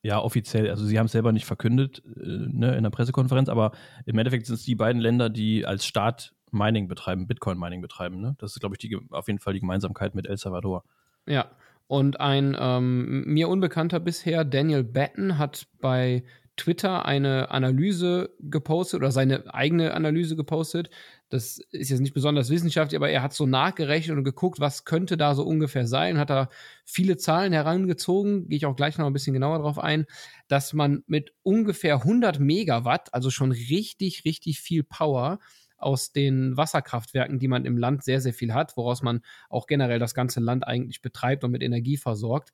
ja, 0.02 0.20
offiziell, 0.20 0.68
also 0.68 0.84
sie 0.84 0.98
haben 0.98 1.06
es 1.06 1.12
selber 1.12 1.32
nicht 1.32 1.46
verkündet 1.46 2.02
äh, 2.16 2.20
ne, 2.26 2.76
in 2.76 2.82
der 2.82 2.90
Pressekonferenz, 2.90 3.48
aber 3.48 3.72
im 4.04 4.18
Endeffekt 4.18 4.46
sind 4.46 4.56
es 4.56 4.64
die 4.64 4.74
beiden 4.74 5.00
Länder, 5.00 5.30
die 5.30 5.64
als 5.64 5.86
Staat 5.86 6.34
Mining 6.50 6.88
betreiben, 6.88 7.26
Bitcoin-Mining 7.26 7.80
betreiben. 7.80 8.20
Ne? 8.20 8.34
Das 8.38 8.52
ist, 8.52 8.60
glaube 8.60 8.74
ich, 8.74 8.78
die, 8.78 8.98
auf 9.10 9.26
jeden 9.26 9.38
Fall 9.38 9.54
die 9.54 9.60
Gemeinsamkeit 9.60 10.14
mit 10.14 10.26
El 10.26 10.36
Salvador. 10.36 10.84
Ja, 11.26 11.50
und 11.86 12.20
ein 12.20 12.56
ähm, 12.58 13.24
mir 13.26 13.48
unbekannter 13.48 14.00
bisher, 14.00 14.44
Daniel 14.44 14.84
Batten, 14.84 15.38
hat 15.38 15.66
bei 15.80 16.24
Twitter 16.56 17.06
eine 17.06 17.50
Analyse 17.50 18.30
gepostet 18.40 19.00
oder 19.00 19.10
seine 19.10 19.54
eigene 19.54 19.94
Analyse 19.94 20.36
gepostet. 20.36 20.90
Das 21.32 21.58
ist 21.70 21.88
jetzt 21.88 22.00
nicht 22.00 22.12
besonders 22.12 22.50
wissenschaftlich, 22.50 22.96
aber 22.96 23.08
er 23.08 23.22
hat 23.22 23.32
so 23.32 23.46
nachgerechnet 23.46 24.18
und 24.18 24.24
geguckt, 24.24 24.60
was 24.60 24.84
könnte 24.84 25.16
da 25.16 25.34
so 25.34 25.44
ungefähr 25.44 25.86
sein, 25.86 26.18
hat 26.18 26.28
da 26.28 26.50
viele 26.84 27.16
Zahlen 27.16 27.54
herangezogen, 27.54 28.48
gehe 28.50 28.58
ich 28.58 28.66
auch 28.66 28.76
gleich 28.76 28.98
noch 28.98 29.06
ein 29.06 29.14
bisschen 29.14 29.32
genauer 29.32 29.60
drauf 29.60 29.78
ein, 29.78 30.04
dass 30.48 30.74
man 30.74 31.04
mit 31.06 31.32
ungefähr 31.42 31.94
100 31.94 32.38
Megawatt, 32.38 33.14
also 33.14 33.30
schon 33.30 33.50
richtig, 33.50 34.26
richtig 34.26 34.60
viel 34.60 34.82
Power, 34.82 35.38
aus 35.78 36.12
den 36.12 36.56
Wasserkraftwerken, 36.56 37.38
die 37.38 37.48
man 37.48 37.64
im 37.64 37.76
Land 37.76 38.04
sehr, 38.04 38.20
sehr 38.20 38.34
viel 38.34 38.54
hat, 38.54 38.76
woraus 38.76 39.02
man 39.02 39.22
auch 39.48 39.66
generell 39.66 39.98
das 39.98 40.14
ganze 40.14 40.40
Land 40.40 40.66
eigentlich 40.66 41.02
betreibt 41.02 41.44
und 41.44 41.50
mit 41.50 41.62
Energie 41.62 41.96
versorgt, 41.96 42.52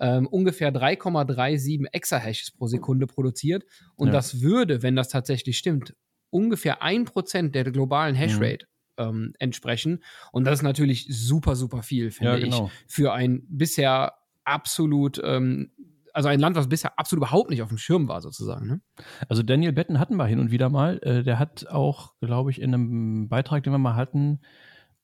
ähm, 0.00 0.26
ungefähr 0.26 0.72
3,37 0.72 1.86
Exahashes 1.92 2.52
pro 2.52 2.66
Sekunde 2.66 3.06
produziert. 3.06 3.64
Und 3.96 4.08
ja. 4.08 4.12
das 4.12 4.40
würde, 4.40 4.82
wenn 4.82 4.96
das 4.96 5.08
tatsächlich 5.08 5.58
stimmt, 5.58 5.94
ungefähr 6.30 6.82
ein 6.82 7.04
Prozent 7.04 7.54
der 7.54 7.64
globalen 7.70 8.14
mhm. 8.14 8.20
Hashrate 8.20 8.66
mhm. 8.98 9.04
ähm, 9.04 9.32
entsprechen. 9.38 10.02
Und 10.32 10.44
das 10.44 10.60
ist 10.60 10.62
natürlich 10.62 11.06
super, 11.08 11.56
super 11.56 11.82
viel, 11.82 12.10
finde 12.10 12.32
ja, 12.32 12.38
genau. 12.38 12.66
ich, 12.66 12.94
für 12.94 13.12
ein 13.12 13.42
bisher 13.48 14.14
absolut 14.44 15.20
ähm, 15.22 15.70
also 16.18 16.28
ein 16.28 16.40
Land, 16.40 16.56
was 16.56 16.68
bisher 16.68 16.98
absolut 16.98 17.20
überhaupt 17.20 17.48
nicht 17.48 17.62
auf 17.62 17.68
dem 17.68 17.78
Schirm 17.78 18.08
war, 18.08 18.20
sozusagen. 18.20 18.66
Ne? 18.66 18.80
Also 19.28 19.44
Daniel 19.44 19.72
Betten 19.72 20.00
hatten 20.00 20.16
wir 20.16 20.26
hin 20.26 20.40
und 20.40 20.50
wieder 20.50 20.68
mal. 20.68 20.98
Äh, 21.02 21.22
der 21.22 21.38
hat 21.38 21.68
auch, 21.68 22.14
glaube 22.20 22.50
ich, 22.50 22.60
in 22.60 22.74
einem 22.74 23.28
Beitrag, 23.28 23.62
den 23.62 23.72
wir 23.72 23.78
mal 23.78 23.94
hatten, 23.94 24.40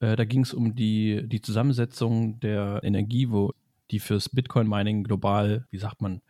äh, 0.01 0.17
da 0.17 0.25
ging 0.25 0.43
es 0.43 0.53
um 0.53 0.75
die, 0.75 1.23
die 1.29 1.41
Zusammensetzung 1.41 2.41
der 2.41 2.81
Energie, 2.83 3.31
wo 3.31 3.53
die 3.91 4.01
fürs 4.01 4.29
Bitcoin-Mining 4.29 5.05
global, 5.05 5.67
wie 5.71 5.79
sagt 5.79 6.03
man, 6.03 6.21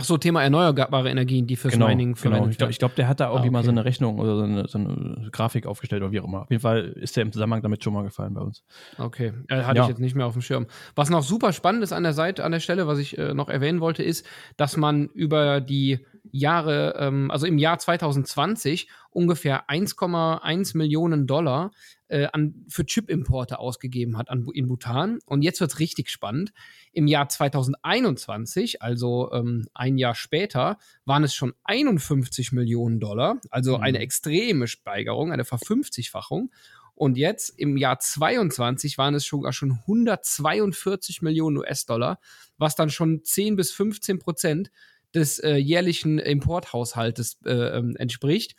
Ach 0.00 0.04
so, 0.04 0.16
Thema 0.16 0.44
erneuerbare 0.44 1.10
Energien, 1.10 1.48
die 1.48 1.56
fürs 1.56 1.74
genau, 1.74 1.88
Mining 1.88 2.14
verwendet 2.14 2.56
genau. 2.56 2.70
Ich 2.70 2.78
glaube, 2.78 2.92
glaub, 2.92 2.94
der 2.94 3.08
hat 3.08 3.18
da 3.18 3.30
irgendwie 3.30 3.38
ah, 3.38 3.40
okay. 3.40 3.50
mal 3.50 3.64
so 3.64 3.70
eine 3.72 3.84
Rechnung 3.84 4.20
oder 4.20 4.36
so 4.36 4.42
eine, 4.44 4.68
so 4.68 4.78
eine, 4.78 5.28
Grafik 5.32 5.66
aufgestellt 5.66 6.02
oder 6.02 6.12
wie 6.12 6.20
auch 6.20 6.24
immer. 6.24 6.42
Auf 6.42 6.50
jeden 6.50 6.62
Fall 6.62 6.84
ist 6.84 7.16
der 7.16 7.22
im 7.24 7.32
Zusammenhang 7.32 7.62
damit 7.62 7.82
schon 7.82 7.94
mal 7.94 8.04
gefallen 8.04 8.32
bei 8.34 8.40
uns. 8.40 8.62
Okay, 8.96 9.32
äh, 9.48 9.62
hatte 9.62 9.78
ja. 9.78 9.82
ich 9.82 9.88
jetzt 9.88 9.98
nicht 9.98 10.14
mehr 10.14 10.26
auf 10.26 10.34
dem 10.34 10.42
Schirm. 10.42 10.68
Was 10.94 11.10
noch 11.10 11.24
super 11.24 11.52
spannend 11.52 11.82
ist 11.82 11.92
an 11.92 12.04
der 12.04 12.12
Seite, 12.12 12.44
an 12.44 12.52
der 12.52 12.60
Stelle, 12.60 12.86
was 12.86 13.00
ich 13.00 13.18
äh, 13.18 13.34
noch 13.34 13.48
erwähnen 13.48 13.80
wollte, 13.80 14.04
ist, 14.04 14.24
dass 14.56 14.76
man 14.76 15.08
über 15.08 15.60
die 15.60 16.06
Jahre, 16.32 16.94
ähm, 16.98 17.30
also 17.30 17.46
im 17.46 17.58
Jahr 17.58 17.78
2020 17.78 18.88
ungefähr 19.10 19.68
1,1 19.68 20.76
Millionen 20.76 21.26
Dollar 21.26 21.70
äh, 22.08 22.26
an, 22.32 22.64
für 22.68 22.86
Chip-Importe 22.86 23.58
ausgegeben 23.58 24.16
hat 24.16 24.30
an, 24.30 24.46
in 24.52 24.68
Bhutan. 24.68 25.18
Und 25.26 25.42
jetzt 25.42 25.60
wird 25.60 25.72
es 25.72 25.78
richtig 25.78 26.10
spannend. 26.10 26.52
Im 26.92 27.06
Jahr 27.06 27.28
2021, 27.28 28.82
also 28.82 29.30
ähm, 29.32 29.66
ein 29.74 29.98
Jahr 29.98 30.14
später, 30.14 30.78
waren 31.04 31.24
es 31.24 31.34
schon 31.34 31.54
51 31.64 32.52
Millionen 32.52 33.00
Dollar, 33.00 33.40
also 33.50 33.76
mhm. 33.76 33.82
eine 33.82 33.98
extreme 33.98 34.66
Steigerung, 34.66 35.32
eine 35.32 35.44
Verfünfzigfachung. 35.44 36.50
Und 36.94 37.16
jetzt 37.16 37.50
im 37.56 37.76
Jahr 37.76 38.00
22 38.00 38.98
waren 38.98 39.14
es 39.14 39.24
sogar 39.24 39.52
schon 39.52 39.70
142 39.70 41.22
Millionen 41.22 41.58
US-Dollar, 41.58 42.18
was 42.56 42.74
dann 42.74 42.90
schon 42.90 43.22
10 43.22 43.54
bis 43.54 43.70
15 43.70 44.18
Prozent 44.18 44.72
des 45.14 45.38
äh, 45.38 45.56
jährlichen 45.56 46.18
Importhaushaltes 46.18 47.38
äh, 47.44 47.52
ähm, 47.52 47.96
entspricht. 47.96 48.56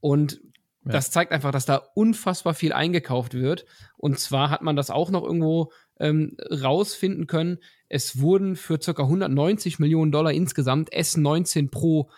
Und 0.00 0.40
ja. 0.84 0.92
das 0.92 1.10
zeigt 1.10 1.32
einfach, 1.32 1.50
dass 1.50 1.66
da 1.66 1.76
unfassbar 1.94 2.54
viel 2.54 2.72
eingekauft 2.72 3.34
wird. 3.34 3.64
Und 3.96 4.18
zwar 4.18 4.50
hat 4.50 4.62
man 4.62 4.76
das 4.76 4.90
auch 4.90 5.10
noch 5.10 5.22
irgendwo 5.22 5.72
ähm, 5.98 6.36
rausfinden 6.50 7.26
können. 7.26 7.58
Es 7.88 8.20
wurden 8.20 8.56
für 8.56 8.78
ca. 8.78 9.02
190 9.02 9.78
Millionen 9.78 10.12
Dollar 10.12 10.32
insgesamt 10.32 10.92
S19 10.92 11.70
Pro 11.70 12.10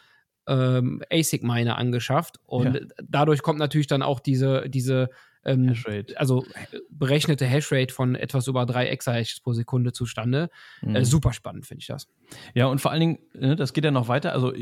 ähm, 0.47 1.03
ASIC-Miner 1.13 1.77
angeschafft. 1.77 2.41
Und 2.45 2.75
ja. 2.75 2.81
dadurch 3.05 3.43
kommt 3.43 3.59
natürlich 3.59 3.87
dann 3.89 4.03
auch 4.03 4.21
diese, 4.21 4.69
diese 4.69 5.11
ähm, 5.47 5.69
Hashrate. 5.69 6.19
also 6.19 6.45
berechnete 6.91 7.47
Hashrate 7.47 7.93
von 7.93 8.15
etwas 8.15 8.47
über 8.47 8.67
3 8.67 8.89
Exahashes 8.89 9.41
pro 9.41 9.53
Sekunde 9.53 9.93
zustande. 9.93 10.51
Äh, 10.83 10.87
mhm. 10.87 10.97
Äh, 10.97 11.05
super 11.05 11.33
spannend, 11.33 11.67
finde 11.67 11.81
ich 11.81 11.87
das. 11.87 12.09
Ja, 12.55 12.67
und 12.67 12.81
vor 12.81 12.91
allen 12.91 13.01
Dingen, 13.01 13.19
ne, 13.35 13.57
das 13.57 13.73
geht 13.73 13.85
ja 13.85 13.91
noch 13.91 14.09
weiter. 14.09 14.33
Also 14.33 14.53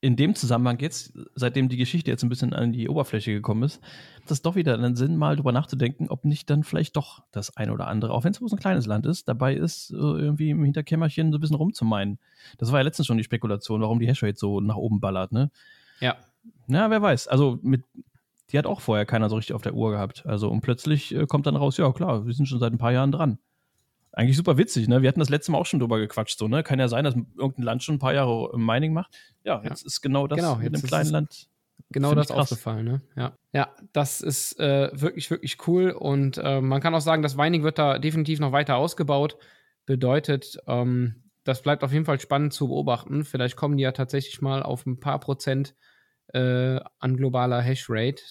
in 0.00 0.16
dem 0.16 0.34
Zusammenhang 0.34 0.78
jetzt, 0.80 1.14
seitdem 1.34 1.70
die 1.70 1.78
Geschichte 1.78 2.10
jetzt 2.10 2.22
ein 2.22 2.28
bisschen 2.28 2.52
an 2.52 2.72
die 2.72 2.90
Oberfläche 2.90 3.32
gekommen 3.32 3.62
ist, 3.62 3.80
das 4.26 4.42
doch 4.42 4.54
wieder 4.54 4.74
einen 4.74 4.96
Sinn, 4.96 5.16
mal 5.16 5.34
drüber 5.34 5.50
nachzudenken, 5.50 6.10
ob 6.10 6.26
nicht 6.26 6.50
dann 6.50 6.62
vielleicht 6.62 6.96
doch 6.96 7.22
das 7.32 7.56
ein 7.56 7.70
oder 7.70 7.86
andere, 7.86 8.12
auch 8.12 8.22
wenn 8.22 8.32
es 8.32 8.38
bloß 8.38 8.52
ein 8.52 8.58
kleines 8.58 8.84
Land 8.84 9.06
ist, 9.06 9.28
dabei 9.28 9.54
ist, 9.54 9.90
irgendwie 9.92 10.50
im 10.50 10.62
Hinterkämmerchen 10.62 11.32
so 11.32 11.38
ein 11.38 11.40
bisschen 11.40 11.56
rumzumeinen. 11.56 12.18
Das 12.58 12.70
war 12.70 12.80
ja 12.80 12.84
letztens 12.84 13.06
schon 13.06 13.16
die 13.16 13.24
Spekulation, 13.24 13.80
warum 13.80 13.98
die 13.98 14.06
Hashrate 14.06 14.36
so 14.36 14.60
nach 14.60 14.76
oben 14.76 15.00
ballert, 15.00 15.32
ne? 15.32 15.50
Ja. 16.00 16.16
Ja, 16.66 16.90
wer 16.90 17.00
weiß. 17.00 17.28
Also 17.28 17.58
mit, 17.62 17.84
die 18.50 18.58
hat 18.58 18.66
auch 18.66 18.80
vorher 18.80 19.06
keiner 19.06 19.28
so 19.28 19.36
richtig 19.36 19.54
auf 19.54 19.62
der 19.62 19.74
Uhr 19.74 19.90
gehabt. 19.90 20.24
Also 20.26 20.50
und 20.50 20.60
plötzlich 20.60 21.14
äh, 21.14 21.26
kommt 21.26 21.46
dann 21.46 21.56
raus, 21.56 21.76
ja 21.76 21.90
klar, 21.92 22.26
wir 22.26 22.34
sind 22.34 22.46
schon 22.46 22.58
seit 22.58 22.72
ein 22.72 22.78
paar 22.78 22.92
Jahren 22.92 23.12
dran. 23.12 23.38
Eigentlich 24.12 24.36
super 24.36 24.56
witzig, 24.56 24.86
ne? 24.86 25.02
Wir 25.02 25.08
hatten 25.08 25.18
das 25.18 25.28
letzte 25.28 25.50
Mal 25.50 25.58
auch 25.58 25.66
schon 25.66 25.80
drüber 25.80 25.98
gequatscht, 25.98 26.38
so, 26.38 26.46
ne? 26.46 26.62
Kann 26.62 26.78
ja 26.78 26.86
sein, 26.86 27.04
dass 27.04 27.14
irgendein 27.14 27.64
Land 27.64 27.82
schon 27.82 27.96
ein 27.96 27.98
paar 27.98 28.14
Jahre 28.14 28.56
Mining 28.56 28.92
macht. 28.92 29.16
Ja, 29.42 29.60
jetzt 29.64 29.82
ja. 29.82 29.86
ist 29.86 30.02
genau 30.02 30.28
das 30.28 30.38
genau, 30.38 30.56
mit 30.56 30.72
einem 30.72 30.82
kleinen 30.82 31.10
Land. 31.10 31.48
Genau 31.90 32.14
das 32.14 32.30
aufgefallen, 32.30 32.84
ne? 32.84 33.02
Ja. 33.16 33.36
Ja, 33.52 33.74
das 33.92 34.20
ist 34.20 34.58
äh, 34.60 34.90
wirklich, 34.92 35.30
wirklich 35.30 35.66
cool. 35.66 35.90
Und 35.90 36.38
äh, 36.38 36.60
man 36.60 36.80
kann 36.80 36.94
auch 36.94 37.00
sagen, 37.00 37.22
das 37.22 37.36
Mining 37.36 37.64
wird 37.64 37.78
da 37.78 37.98
definitiv 37.98 38.38
noch 38.38 38.52
weiter 38.52 38.76
ausgebaut. 38.76 39.36
Bedeutet, 39.84 40.58
ähm, 40.68 41.24
das 41.42 41.62
bleibt 41.62 41.84
auf 41.84 41.92
jeden 41.92 42.04
Fall 42.04 42.20
spannend 42.20 42.52
zu 42.52 42.68
beobachten. 42.68 43.24
Vielleicht 43.24 43.56
kommen 43.56 43.76
die 43.76 43.82
ja 43.82 43.92
tatsächlich 43.92 44.40
mal 44.40 44.62
auf 44.62 44.86
ein 44.86 45.00
paar 45.00 45.18
Prozent 45.18 45.74
äh, 46.34 46.80
an 46.98 47.16
globaler 47.16 47.60
Hashrate 47.60 48.22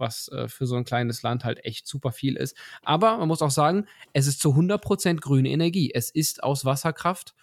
was 0.00 0.28
äh, 0.28 0.48
für 0.48 0.66
so 0.66 0.76
ein 0.76 0.84
kleines 0.84 1.22
Land 1.22 1.44
halt 1.44 1.64
echt 1.64 1.86
super 1.86 2.10
viel 2.10 2.36
ist. 2.36 2.56
Aber 2.82 3.18
man 3.18 3.28
muss 3.28 3.42
auch 3.42 3.50
sagen, 3.50 3.86
es 4.12 4.26
ist 4.26 4.40
zu 4.40 4.54
100% 4.54 5.20
grüne 5.20 5.50
Energie. 5.50 5.92
Es 5.94 6.10
ist 6.10 6.42
aus 6.42 6.64
Wasserkraft 6.64 7.34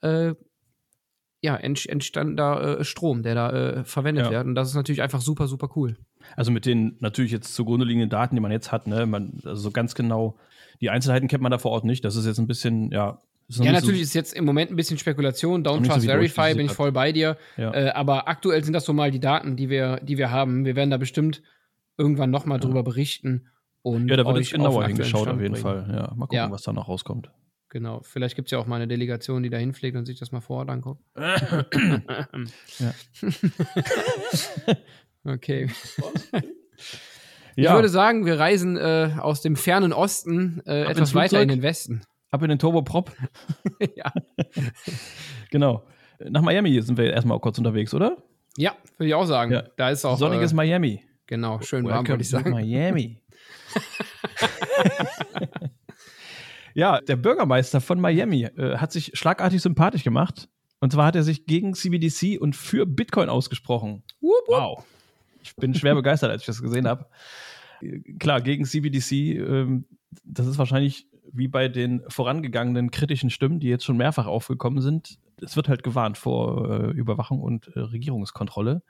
äh, 0.00 0.34
ja, 1.40 1.56
entstandener 1.56 2.80
äh, 2.80 2.84
Strom, 2.84 3.22
der 3.22 3.34
da 3.34 3.50
äh, 3.50 3.84
verwendet 3.84 4.26
ja. 4.26 4.30
wird. 4.32 4.46
Und 4.46 4.54
das 4.56 4.68
ist 4.68 4.74
natürlich 4.74 5.02
einfach 5.02 5.20
super, 5.20 5.46
super 5.46 5.68
cool. 5.76 5.96
Also 6.36 6.50
mit 6.50 6.66
den 6.66 6.96
natürlich 6.98 7.30
jetzt 7.30 7.54
zugrunde 7.54 7.86
liegenden 7.86 8.10
Daten, 8.10 8.34
die 8.34 8.40
man 8.40 8.50
jetzt 8.50 8.72
hat, 8.72 8.88
ne, 8.88 9.06
man, 9.06 9.34
also 9.44 9.62
so 9.62 9.70
ganz 9.70 9.94
genau, 9.94 10.36
die 10.80 10.90
Einzelheiten 10.90 11.28
kennt 11.28 11.42
man 11.42 11.52
da 11.52 11.58
vor 11.58 11.70
Ort 11.70 11.84
nicht. 11.84 12.04
Das 12.04 12.16
ist 12.16 12.26
jetzt 12.26 12.38
ein 12.38 12.48
bisschen, 12.48 12.90
ja. 12.90 13.20
Ja, 13.48 13.72
natürlich 13.72 14.00
so, 14.00 14.04
ist 14.04 14.14
jetzt 14.14 14.34
im 14.34 14.44
Moment 14.44 14.70
ein 14.70 14.76
bisschen 14.76 14.98
Spekulation. 14.98 15.64
Don't 15.64 15.86
Trust 15.86 16.02
so 16.02 16.06
Verify, 16.06 16.54
bin 16.54 16.66
ich 16.66 16.72
voll 16.72 16.92
bei 16.92 17.12
dir. 17.12 17.38
Ja. 17.56 17.72
Äh, 17.72 17.90
aber 17.90 18.28
aktuell 18.28 18.62
sind 18.62 18.74
das 18.74 18.84
so 18.84 18.92
mal 18.92 19.10
die 19.10 19.20
Daten, 19.20 19.56
die 19.56 19.70
wir, 19.70 20.00
die 20.02 20.18
wir 20.18 20.30
haben. 20.30 20.66
Wir 20.66 20.76
werden 20.76 20.90
da 20.90 20.98
bestimmt 20.98 21.42
irgendwann 21.96 22.30
nochmal 22.30 22.58
ja. 22.58 22.64
drüber 22.64 22.82
berichten. 22.82 23.48
Und 23.82 24.08
ja, 24.08 24.16
da 24.16 24.26
wird 24.26 24.36
jetzt 24.38 24.52
genauer 24.52 24.86
hingeschaut 24.86 25.28
auf 25.28 25.40
jeden 25.40 25.52
bringen. 25.52 25.62
Fall. 25.62 25.86
Ja, 25.90 26.12
mal 26.14 26.26
gucken, 26.26 26.36
ja. 26.36 26.50
was 26.50 26.62
da 26.62 26.74
noch 26.74 26.88
rauskommt. 26.88 27.30
Genau, 27.70 28.00
vielleicht 28.02 28.34
gibt 28.34 28.48
es 28.48 28.52
ja 28.52 28.58
auch 28.58 28.66
mal 28.66 28.76
eine 28.76 28.88
Delegation, 28.88 29.42
die 29.42 29.50
da 29.50 29.58
hinfliegt 29.58 29.96
und 29.96 30.06
sich 30.06 30.18
das 30.18 30.32
mal 30.32 30.40
vor 30.40 30.58
Ort 30.58 30.70
anguckt. 30.70 31.02
okay. 35.24 35.70
Ich 37.56 37.68
würde 37.68 37.88
sagen, 37.88 38.24
wir 38.24 38.38
reisen 38.38 38.76
äh, 38.78 39.16
aus 39.18 39.42
dem 39.42 39.56
fernen 39.56 39.92
Osten 39.92 40.62
äh, 40.64 40.84
etwas 40.84 41.14
weiter 41.14 41.42
in 41.42 41.48
den 41.48 41.60
Westen. 41.62 42.02
Ab 42.30 42.42
in 42.42 42.50
den 42.50 42.58
Turboprop. 42.58 43.12
ja. 43.96 44.12
genau. 45.50 45.84
Nach 46.18 46.42
Miami 46.42 46.80
sind 46.82 46.98
wir 46.98 47.12
erstmal 47.12 47.36
auch 47.36 47.40
kurz 47.40 47.58
unterwegs, 47.58 47.94
oder? 47.94 48.16
Ja, 48.56 48.76
würde 48.96 49.08
ich 49.08 49.14
auch 49.14 49.24
sagen. 49.24 49.52
Ja. 49.52 49.62
Da 49.76 49.90
ist 49.90 50.04
auch. 50.04 50.18
Sonniges 50.18 50.52
äh, 50.52 50.56
Miami. 50.56 51.04
Genau, 51.26 51.60
schön 51.60 51.84
warm, 51.84 52.06
würde 52.06 52.22
ich 52.22 52.28
sagen. 52.28 52.50
Miami. 52.50 53.20
ja, 56.74 57.00
der 57.00 57.16
Bürgermeister 57.16 57.80
von 57.80 58.00
Miami 58.00 58.44
äh, 58.44 58.78
hat 58.78 58.92
sich 58.92 59.12
schlagartig 59.14 59.60
sympathisch 59.62 60.04
gemacht. 60.04 60.48
Und 60.80 60.92
zwar 60.92 61.06
hat 61.06 61.16
er 61.16 61.22
sich 61.22 61.46
gegen 61.46 61.74
CBDC 61.74 62.40
und 62.40 62.56
für 62.56 62.86
Bitcoin 62.86 63.28
ausgesprochen. 63.28 64.02
Wupp, 64.20 64.48
wupp. 64.48 64.56
Wow. 64.56 64.84
Ich 65.42 65.54
bin 65.56 65.74
schwer 65.74 65.94
begeistert, 65.94 66.30
als 66.30 66.42
ich 66.42 66.46
das 66.46 66.62
gesehen 66.62 66.88
habe. 66.88 67.06
Klar, 68.18 68.40
gegen 68.40 68.64
CBDC, 68.64 69.12
ähm, 69.12 69.84
das 70.24 70.46
ist 70.46 70.58
wahrscheinlich 70.58 71.08
wie 71.32 71.48
bei 71.48 71.68
den 71.68 72.02
vorangegangenen 72.08 72.90
kritischen 72.90 73.30
Stimmen, 73.30 73.60
die 73.60 73.68
jetzt 73.68 73.84
schon 73.84 73.96
mehrfach 73.96 74.26
aufgekommen 74.26 74.80
sind. 74.80 75.18
Es 75.40 75.56
wird 75.56 75.68
halt 75.68 75.82
gewarnt 75.82 76.18
vor 76.18 76.70
äh, 76.70 76.90
Überwachung 76.90 77.40
und 77.40 77.68
äh, 77.74 77.80
Regierungskontrolle. 77.80 78.82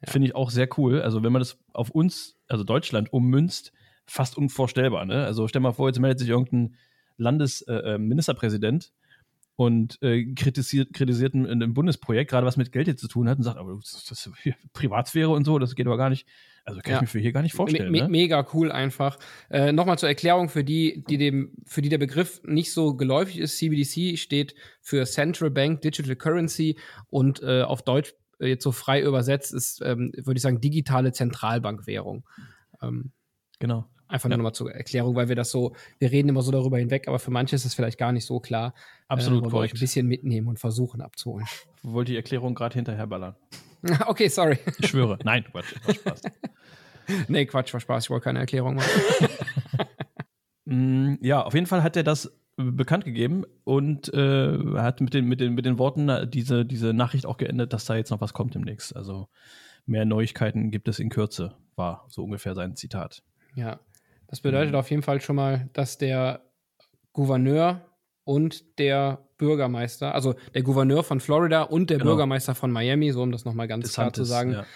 Ja. 0.00 0.10
Finde 0.10 0.28
ich 0.28 0.34
auch 0.34 0.50
sehr 0.50 0.68
cool. 0.78 1.02
Also, 1.02 1.22
wenn 1.22 1.32
man 1.32 1.40
das 1.40 1.58
auf 1.72 1.90
uns, 1.90 2.36
also 2.48 2.64
Deutschland, 2.64 3.12
ummünzt, 3.12 3.72
fast 4.06 4.36
unvorstellbar. 4.36 5.04
Ne? 5.04 5.24
Also, 5.24 5.48
stell 5.48 5.60
mal 5.60 5.72
vor, 5.72 5.88
jetzt 5.88 6.00
meldet 6.00 6.18
sich 6.18 6.28
irgendein 6.28 6.74
Landesministerpräsident 7.16 8.84
äh, 8.84 8.88
äh 8.88 9.04
und 9.56 10.02
äh, 10.02 10.34
kritisiert, 10.34 10.92
kritisiert 10.92 11.34
ein, 11.34 11.62
ein, 11.62 11.74
Bundesprojekt, 11.74 12.30
gerade 12.30 12.46
was 12.46 12.56
mit 12.56 12.72
Geld 12.72 12.88
jetzt 12.88 13.00
zu 13.00 13.08
tun 13.08 13.28
hat, 13.28 13.38
und 13.38 13.44
sagt, 13.44 13.58
aber 13.58 13.78
das 13.80 14.10
ist 14.10 14.30
Privatsphäre 14.72 15.30
und 15.30 15.44
so, 15.44 15.60
das 15.60 15.76
geht 15.76 15.86
aber 15.86 15.96
gar 15.96 16.10
nicht. 16.10 16.26
Also 16.64 16.80
kann 16.80 16.92
ja. 16.92 16.96
ich 16.96 17.02
mir 17.02 17.08
für 17.08 17.18
hier 17.18 17.32
gar 17.32 17.42
nicht 17.42 17.54
vorstellen. 17.54 17.92
Me 17.92 17.98
ne? 17.98 18.08
Mega 18.08 18.46
cool 18.54 18.72
einfach. 18.72 19.18
Äh, 19.50 19.72
Nochmal 19.72 19.98
zur 19.98 20.08
Erklärung 20.08 20.48
für 20.48 20.64
die, 20.64 21.04
die 21.08 21.18
dem, 21.18 21.52
für 21.66 21.82
die 21.82 21.90
der 21.90 21.98
Begriff 21.98 22.40
nicht 22.44 22.72
so 22.72 22.96
geläufig 22.96 23.38
ist. 23.38 23.58
CBDC 23.58 24.18
steht 24.18 24.54
für 24.80 25.04
Central 25.04 25.50
Bank 25.50 25.82
Digital 25.82 26.16
Currency 26.16 26.78
und 27.10 27.42
äh, 27.42 27.62
auf 27.62 27.82
Deutsch 27.82 28.14
äh, 28.40 28.48
jetzt 28.48 28.64
so 28.64 28.72
frei 28.72 29.02
übersetzt, 29.02 29.52
ist, 29.52 29.82
ähm, 29.84 30.12
würde 30.16 30.38
ich 30.38 30.42
sagen, 30.42 30.60
digitale 30.60 31.12
Zentralbankwährung. 31.12 32.24
Ähm, 32.82 33.12
genau. 33.58 33.84
Einfach 34.08 34.28
nur 34.28 34.34
ja. 34.34 34.38
nochmal 34.38 34.54
zur 34.54 34.72
Erklärung, 34.72 35.16
weil 35.16 35.28
wir 35.28 35.36
das 35.36 35.50
so, 35.50 35.74
wir 35.98 36.12
reden 36.12 36.28
immer 36.28 36.42
so 36.42 36.50
darüber 36.50 36.78
hinweg, 36.78 37.08
aber 37.08 37.18
für 37.18 37.30
manche 37.30 37.56
ist 37.56 37.64
es 37.64 37.74
vielleicht 37.74 37.98
gar 37.98 38.12
nicht 38.12 38.26
so 38.26 38.38
klar. 38.40 38.74
Absolut 39.08 39.46
äh, 39.46 39.50
korrekt. 39.50 39.74
ein 39.74 39.80
bisschen 39.80 40.06
mitnehmen 40.06 40.48
und 40.48 40.58
versuchen 40.58 41.00
abzuholen. 41.00 41.46
Wollte 41.82 42.12
die 42.12 42.16
Erklärung 42.16 42.54
gerade 42.54 42.74
hinterher 42.74 43.06
ballern. 43.06 43.34
okay, 44.06 44.28
sorry. 44.28 44.58
Ich 44.78 44.88
schwöre. 44.88 45.18
Nein, 45.24 45.44
Quatsch, 45.44 45.74
war 45.84 45.94
Spaß. 45.94 46.22
nee, 47.28 47.46
Quatsch, 47.46 47.72
war 47.72 47.80
Spaß. 47.80 48.04
Ich 48.04 48.10
wollte 48.10 48.24
keine 48.24 48.40
Erklärung 48.40 48.76
machen. 48.76 48.90
Mm, 50.66 51.16
ja, 51.20 51.42
auf 51.42 51.52
jeden 51.52 51.66
Fall 51.66 51.82
hat 51.82 51.94
er 51.94 52.04
das 52.04 52.40
bekannt 52.56 53.04
gegeben 53.04 53.44
und 53.64 54.12
äh, 54.14 54.58
hat 54.76 55.02
mit 55.02 55.12
den, 55.12 55.26
mit, 55.26 55.40
den, 55.40 55.52
mit 55.52 55.66
den 55.66 55.78
Worten 55.78 56.08
äh, 56.08 56.26
diese, 56.26 56.64
diese 56.64 56.94
Nachricht 56.94 57.26
auch 57.26 57.36
geendet, 57.36 57.74
dass 57.74 57.84
da 57.84 57.96
jetzt 57.96 58.08
noch 58.08 58.22
was 58.22 58.32
kommt 58.32 58.54
demnächst. 58.54 58.96
Also 58.96 59.28
mehr 59.84 60.06
Neuigkeiten 60.06 60.70
gibt 60.70 60.88
es 60.88 61.00
in 61.00 61.10
Kürze, 61.10 61.54
war 61.76 62.06
so 62.08 62.24
ungefähr 62.24 62.54
sein 62.54 62.76
Zitat. 62.76 63.22
Ja, 63.54 63.78
das 64.26 64.40
bedeutet 64.40 64.72
mhm. 64.72 64.78
auf 64.78 64.88
jeden 64.88 65.02
Fall 65.02 65.20
schon 65.20 65.36
mal, 65.36 65.68
dass 65.74 65.98
der 65.98 66.40
Gouverneur 67.12 67.84
und 68.24 68.78
der 68.78 69.26
Bürgermeister, 69.36 70.14
also 70.14 70.34
der 70.54 70.62
Gouverneur 70.62 71.02
von 71.04 71.20
Florida 71.20 71.62
und 71.62 71.90
der 71.90 71.98
genau. 71.98 72.12
Bürgermeister 72.12 72.54
von 72.54 72.70
Miami, 72.70 73.12
so 73.12 73.22
um 73.22 73.32
das 73.32 73.44
nochmal 73.44 73.68
ganz 73.68 73.92
klar 73.92 74.12
zu 74.12 74.24
sagen, 74.24 74.52
ja. 74.52 74.66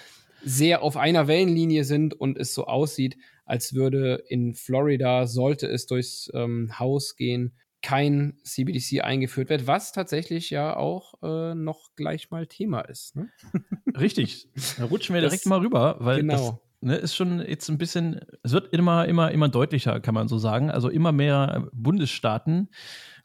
sehr 0.42 0.82
auf 0.82 0.96
einer 0.96 1.26
Wellenlinie 1.26 1.84
sind 1.84 2.14
und 2.14 2.38
es 2.38 2.54
so 2.54 2.66
aussieht, 2.66 3.16
als 3.44 3.74
würde 3.74 4.22
in 4.28 4.54
Florida, 4.54 5.26
sollte 5.26 5.66
es 5.66 5.86
durchs 5.86 6.30
ähm, 6.34 6.78
Haus 6.78 7.16
gehen, 7.16 7.54
kein 7.80 8.36
CBDC 8.42 9.02
eingeführt 9.02 9.48
wird, 9.48 9.66
was 9.66 9.92
tatsächlich 9.92 10.50
ja 10.50 10.76
auch 10.76 11.14
äh, 11.22 11.54
noch 11.54 11.94
gleich 11.96 12.30
mal 12.30 12.46
Thema 12.46 12.80
ist. 12.80 13.16
Ne? 13.16 13.30
Richtig. 13.98 14.48
Da 14.76 14.84
rutschen 14.84 15.14
wir 15.14 15.22
das, 15.22 15.30
direkt 15.30 15.46
mal 15.46 15.60
rüber, 15.60 15.96
weil 16.00 16.18
genau. 16.20 16.34
das 16.34 16.54
ne, 16.80 16.96
ist 16.96 17.14
schon 17.14 17.40
jetzt 17.40 17.68
ein 17.68 17.78
bisschen, 17.78 18.20
es 18.42 18.52
wird 18.52 18.72
immer, 18.74 19.06
immer, 19.06 19.30
immer 19.30 19.48
deutlicher, 19.48 20.00
kann 20.00 20.14
man 20.14 20.28
so 20.28 20.38
sagen. 20.38 20.70
Also 20.70 20.88
immer 20.88 21.12
mehr 21.12 21.68
Bundesstaaten, 21.72 22.68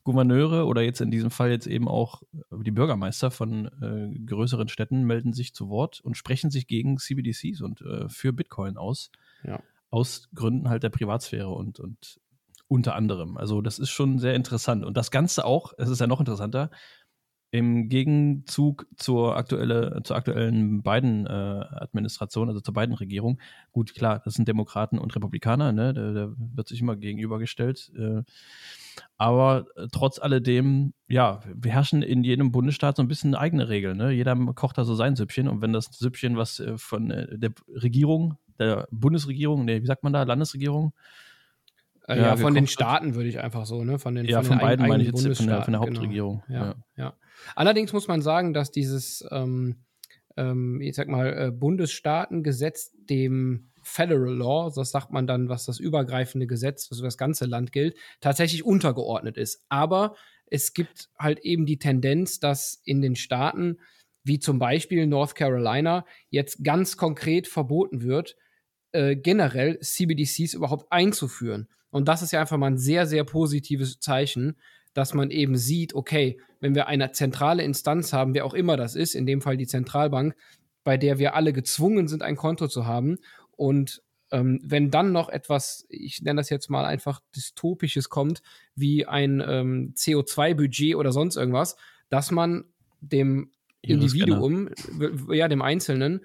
Gouverneure 0.04 0.66
oder 0.66 0.82
jetzt 0.82 1.02
in 1.02 1.12
diesem 1.12 1.32
Fall 1.32 1.52
jetzt 1.52 1.68
eben 1.68 1.88
auch 1.88 2.24
die 2.52 2.72
Bürgermeister 2.72 3.32
von 3.32 3.68
äh, 3.82 4.20
größeren 4.26 4.68
Städten 4.68 5.04
melden 5.04 5.34
sich 5.34 5.54
zu 5.54 5.70
Wort 5.70 6.02
und 6.02 6.18
sprechen 6.18 6.52
sich 6.52 6.68
gegen 6.68 6.98
CBDCs 6.98 7.62
und 7.62 7.82
äh, 7.82 8.10
für 8.10 8.34
Bitcoin 8.34 8.78
aus. 8.78 9.12
Ja. 9.44 9.62
Aus 9.90 10.30
Gründen 10.34 10.70
halt 10.70 10.84
der 10.84 10.90
Privatsphäre 10.90 11.50
und, 11.50 11.80
und 11.80 12.20
unter 12.68 12.96
anderem. 12.96 13.38
Also 13.38 13.62
das 13.62 13.80
ist 13.80 13.92
schon 13.92 14.18
sehr 14.20 14.36
interessant. 14.36 14.84
Und 14.84 14.98
das 14.98 15.12
Ganze 15.12 15.46
auch, 15.46 15.74
es 15.78 15.90
ist 15.90 16.02
ja 16.02 16.08
noch 16.08 16.20
interessanter, 16.20 16.72
Im 17.54 17.88
Gegenzug 17.88 18.88
zur, 18.98 19.38
aktuelle, 19.38 20.02
zur 20.04 20.16
aktuellen 20.16 20.82
beiden 20.82 21.28
äh, 21.28 21.30
Administration, 21.30 22.50
also 22.50 22.62
zur 22.62 22.74
beiden 22.74 22.96
Regierung, 22.96 23.40
gut, 23.72 23.94
klar, 23.94 24.24
das 24.26 24.34
sind 24.34 24.48
Demokraten 24.48 24.98
und 24.98 25.16
Republikaner, 25.16 25.72
ne? 25.72 25.94
Da, 25.94 26.14
da 26.14 26.34
wird 26.36 26.68
sich 26.68 26.82
immer 26.82 26.96
gegenübergestellt. 26.96 27.92
Äh, 27.96 28.24
aber 29.18 29.68
trotz 29.92 30.18
alledem, 30.18 30.96
ja, 31.08 31.42
herrschen 31.64 32.02
in 32.02 32.24
jedem 32.24 32.52
Bundesstaat 32.52 32.96
so 32.96 33.04
ein 33.04 33.08
bisschen 33.08 33.36
eigene 33.36 33.70
Regeln. 33.70 33.98
Ne? 33.98 34.10
Jeder 34.14 34.36
kocht 34.56 34.80
da 34.80 34.84
so 34.84 34.96
sein 34.96 35.16
Süppchen 35.16 35.48
und 35.48 35.62
wenn 35.62 35.74
das 35.74 35.86
Süppchen, 35.92 36.38
was 36.38 36.60
äh, 36.60 36.80
von 36.80 37.12
äh, 37.12 37.38
der 37.38 37.52
Regierung, 37.68 38.40
der 38.58 38.88
Bundesregierung, 38.90 39.64
nee, 39.66 39.84
wie 39.84 39.86
sagt 39.86 40.04
man 40.04 40.14
da, 40.14 40.24
Landesregierung, 40.24 40.94
äh, 42.08 42.18
ja, 42.18 42.24
ja 42.24 42.38
von 42.38 42.54
den 42.54 42.68
Staaten 42.68 43.16
würde 43.16 43.30
ich 43.30 43.40
einfach 43.40 43.66
so, 43.66 43.84
ne? 43.84 44.00
Von 44.00 44.16
den, 44.16 44.26
ja, 44.26 44.42
von, 44.42 44.48
von 44.48 44.58
den 44.58 44.62
beiden 44.62 44.88
meine 44.88 45.04
ich 45.04 45.10
jetzt 45.10 45.38
von 45.38 45.48
der, 45.48 45.62
von 45.64 45.72
der. 45.72 45.82
Hauptregierung. 45.82 46.44
Genau. 46.48 46.60
Ja, 46.60 46.66
ja, 46.66 46.76
ja. 46.98 47.18
Allerdings 47.56 47.94
muss 47.94 48.08
man 48.08 48.22
sagen, 48.22 48.54
dass 48.54 48.72
dieses, 48.72 49.26
ähm, 49.32 49.84
ähm, 50.38 50.82
ich 50.82 50.96
sag 50.96 51.08
mal, 51.08 51.48
äh, 51.48 51.52
Bundesstaatengesetz 51.52 52.92
dem 53.10 53.70
Federal 53.82 54.34
Law, 54.34 54.72
das 54.74 54.92
sagt 54.92 55.12
man 55.12 55.28
dann, 55.28 55.50
was 55.50 55.66
das 55.66 55.80
übergreifende 55.80 56.48
Gesetz, 56.48 56.90
was 56.90 57.00
für 57.00 57.06
das 57.06 57.18
ganze 57.18 57.46
Land 57.46 57.72
gilt, 57.72 57.96
tatsächlich 58.22 58.64
untergeordnet 58.66 59.38
ist. 59.38 59.66
Aber 59.70 60.16
es 60.48 60.74
gibt 60.74 61.10
halt 61.20 61.40
eben 61.40 61.66
die 61.66 61.80
Tendenz, 61.80 62.40
dass 62.40 62.82
in 62.86 63.02
den 63.02 63.16
Staaten, 63.16 63.80
wie 64.24 64.40
zum 64.40 64.60
Beispiel 64.60 65.06
North 65.06 65.36
Carolina, 65.36 66.06
jetzt 66.30 66.64
ganz 66.64 66.96
konkret 66.96 67.48
verboten 67.48 68.04
wird, 68.04 68.38
äh, 68.94 69.16
generell 69.16 69.80
CBDCs 69.80 70.54
überhaupt 70.54 70.92
einzuführen. 70.92 71.68
Und 71.94 72.08
das 72.08 72.24
ist 72.24 72.32
ja 72.32 72.42
einfach 72.42 72.58
mal 72.58 72.72
ein 72.72 72.78
sehr, 72.80 73.06
sehr 73.06 73.24
positives 73.24 74.00
Zeichen, 74.00 74.58
dass 74.96 75.14
man 75.14 75.30
eben 75.30 75.56
sieht, 75.56 75.94
okay, 75.94 76.40
wenn 76.60 76.74
wir 76.74 76.88
eine 76.88 77.12
zentrale 77.12 77.62
Instanz 77.62 78.14
haben, 78.14 78.34
wer 78.34 78.46
auch 78.46 78.56
immer 78.56 78.78
das 78.78 78.96
ist, 78.96 79.14
in 79.14 79.28
dem 79.28 79.42
Fall 79.42 79.58
die 79.58 79.68
Zentralbank, 79.68 80.36
bei 80.84 80.98
der 80.98 81.20
wir 81.20 81.36
alle 81.36 81.54
gezwungen 81.54 82.08
sind, 82.08 82.24
ein 82.24 82.36
Konto 82.36 82.68
zu 82.68 82.88
haben. 82.88 83.20
Und 83.52 84.02
ähm, 84.32 84.60
wenn 84.64 84.90
dann 84.90 85.12
noch 85.12 85.30
etwas, 85.30 85.86
ich 85.88 86.24
nenne 86.24 86.40
das 86.42 86.50
jetzt 86.50 86.68
mal 86.68 86.84
einfach 86.84 87.22
dystopisches 87.36 88.10
kommt, 88.10 88.42
wie 88.76 89.06
ein 89.06 89.44
ähm, 89.46 89.94
CO2-Budget 89.96 90.96
oder 90.96 91.12
sonst 91.12 91.36
irgendwas, 91.36 91.78
dass 92.10 92.32
man 92.32 92.66
dem 93.02 93.52
Individuum, 93.82 94.70
ja, 95.30 95.48
dem 95.48 95.62
Einzelnen, 95.62 96.22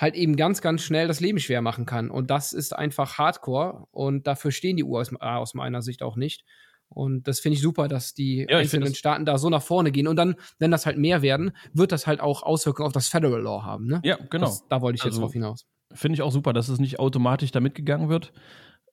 halt 0.00 0.14
eben 0.14 0.36
ganz, 0.36 0.60
ganz 0.60 0.82
schnell 0.82 1.08
das 1.08 1.20
Leben 1.20 1.38
schwer 1.38 1.62
machen 1.62 1.86
kann. 1.86 2.10
Und 2.10 2.30
das 2.30 2.52
ist 2.52 2.74
einfach 2.74 3.18
Hardcore 3.18 3.86
und 3.90 4.26
dafür 4.26 4.50
stehen 4.50 4.76
die 4.76 4.84
USA 4.84 5.36
aus 5.36 5.54
meiner 5.54 5.82
Sicht 5.82 6.02
auch 6.02 6.16
nicht. 6.16 6.44
Und 6.88 7.28
das 7.28 7.38
finde 7.38 7.54
ich 7.54 7.62
super, 7.62 7.86
dass 7.86 8.14
die 8.14 8.46
ja, 8.48 8.58
einzelnen 8.58 8.94
Staaten 8.94 9.24
da 9.24 9.38
so 9.38 9.48
nach 9.48 9.62
vorne 9.62 9.92
gehen. 9.92 10.08
Und 10.08 10.16
dann, 10.16 10.34
wenn 10.58 10.72
das 10.72 10.86
halt 10.86 10.98
mehr 10.98 11.22
werden, 11.22 11.52
wird 11.72 11.92
das 11.92 12.06
halt 12.06 12.20
auch 12.20 12.42
Auswirkungen 12.42 12.86
auf 12.86 12.92
das 12.92 13.08
Federal 13.08 13.40
Law 13.40 13.62
haben. 13.62 13.86
Ne? 13.86 14.00
Ja, 14.04 14.18
genau. 14.28 14.46
Das, 14.46 14.66
da 14.68 14.80
wollte 14.80 14.96
ich 14.96 15.04
jetzt 15.04 15.12
also, 15.12 15.22
drauf 15.22 15.32
hinaus. 15.32 15.66
Finde 15.92 16.14
ich 16.14 16.22
auch 16.22 16.32
super, 16.32 16.52
dass 16.52 16.68
es 16.68 16.80
nicht 16.80 16.98
automatisch 16.98 17.52
da 17.52 17.60
mitgegangen 17.60 18.08
wird, 18.08 18.32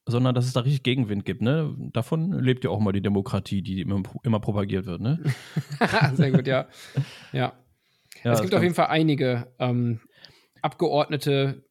sondern 0.05 0.35
dass 0.35 0.45
es 0.45 0.53
da 0.53 0.59
richtig 0.59 0.83
Gegenwind 0.83 1.25
gibt. 1.25 1.41
Ne? 1.41 1.75
Davon 1.91 2.33
lebt 2.33 2.63
ja 2.63 2.69
auch 2.69 2.79
mal 2.79 2.91
die 2.91 3.01
Demokratie, 3.01 3.63
die 3.63 3.81
immer, 3.81 4.03
immer 4.23 4.39
propagiert 4.39 4.85
wird. 4.85 5.01
Ne? 5.01 5.19
Sehr 6.13 6.31
gut, 6.31 6.45
ja. 6.45 6.67
ja. 7.33 7.53
ja 8.23 8.31
es 8.31 8.41
gibt 8.41 8.53
auf 8.53 8.61
jeden 8.61 8.75
Fall 8.75 8.87
einige 8.87 9.47
ähm, 9.57 10.01
Abgeordnete, 10.61 11.63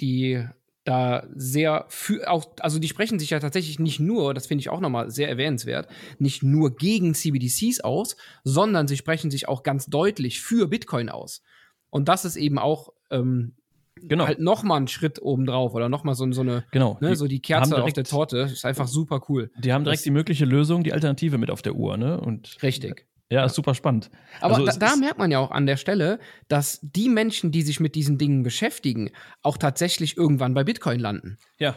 die 0.00 0.44
da 0.84 1.26
sehr 1.34 1.84
für 1.88 2.28
auch, 2.28 2.46
also 2.60 2.78
die 2.78 2.88
sprechen 2.88 3.18
sich 3.18 3.30
ja 3.30 3.38
tatsächlich 3.38 3.78
nicht 3.78 4.00
nur, 4.00 4.34
das 4.34 4.46
finde 4.46 4.60
ich 4.60 4.68
auch 4.68 4.80
nochmal 4.80 5.10
sehr 5.10 5.28
erwähnenswert, 5.28 5.88
nicht 6.18 6.42
nur 6.42 6.74
gegen 6.74 7.14
CBDCs 7.14 7.80
aus, 7.80 8.16
sondern 8.42 8.88
sie 8.88 8.96
sprechen 8.96 9.30
sich 9.30 9.48
auch 9.48 9.62
ganz 9.62 9.86
deutlich 9.86 10.40
für 10.40 10.68
Bitcoin 10.68 11.08
aus. 11.08 11.42
Und 11.90 12.08
das 12.08 12.24
ist 12.24 12.36
eben 12.36 12.58
auch 12.58 12.92
ähm, 13.10 13.54
genau. 13.96 14.26
halt 14.26 14.40
nochmal 14.40 14.80
ein 14.80 14.88
Schritt 14.88 15.22
obendrauf 15.22 15.74
oder 15.74 15.88
nochmal 15.88 16.14
so, 16.14 16.30
so 16.32 16.40
eine, 16.40 16.64
genau. 16.72 16.98
ne, 17.00 17.14
so 17.14 17.28
die 17.28 17.40
Kerze 17.40 17.70
direkt, 17.70 17.86
auf 17.86 17.92
der 17.92 18.04
Torte. 18.04 18.38
Ist 18.52 18.64
einfach 18.64 18.88
super 18.88 19.20
cool. 19.28 19.50
Die 19.58 19.72
haben 19.72 19.84
direkt 19.84 20.00
das, 20.00 20.04
die 20.04 20.10
mögliche 20.10 20.44
Lösung, 20.44 20.82
die 20.82 20.92
Alternative 20.92 21.38
mit 21.38 21.50
auf 21.50 21.62
der 21.62 21.74
Uhr, 21.74 21.96
ne? 21.96 22.20
Und 22.20 22.62
richtig. 22.62 23.06
Ja, 23.32 23.46
ist 23.46 23.54
super 23.54 23.74
spannend. 23.74 24.10
Aber 24.42 24.56
also 24.56 24.66
da, 24.66 24.90
da 24.90 24.96
merkt 24.96 25.16
man 25.16 25.30
ja 25.30 25.38
auch 25.38 25.50
an 25.50 25.64
der 25.64 25.78
Stelle, 25.78 26.18
dass 26.48 26.80
die 26.82 27.08
Menschen, 27.08 27.50
die 27.50 27.62
sich 27.62 27.80
mit 27.80 27.94
diesen 27.94 28.18
Dingen 28.18 28.42
beschäftigen, 28.42 29.10
auch 29.40 29.56
tatsächlich 29.56 30.18
irgendwann 30.18 30.52
bei 30.52 30.64
Bitcoin 30.64 31.00
landen. 31.00 31.38
Ja. 31.58 31.74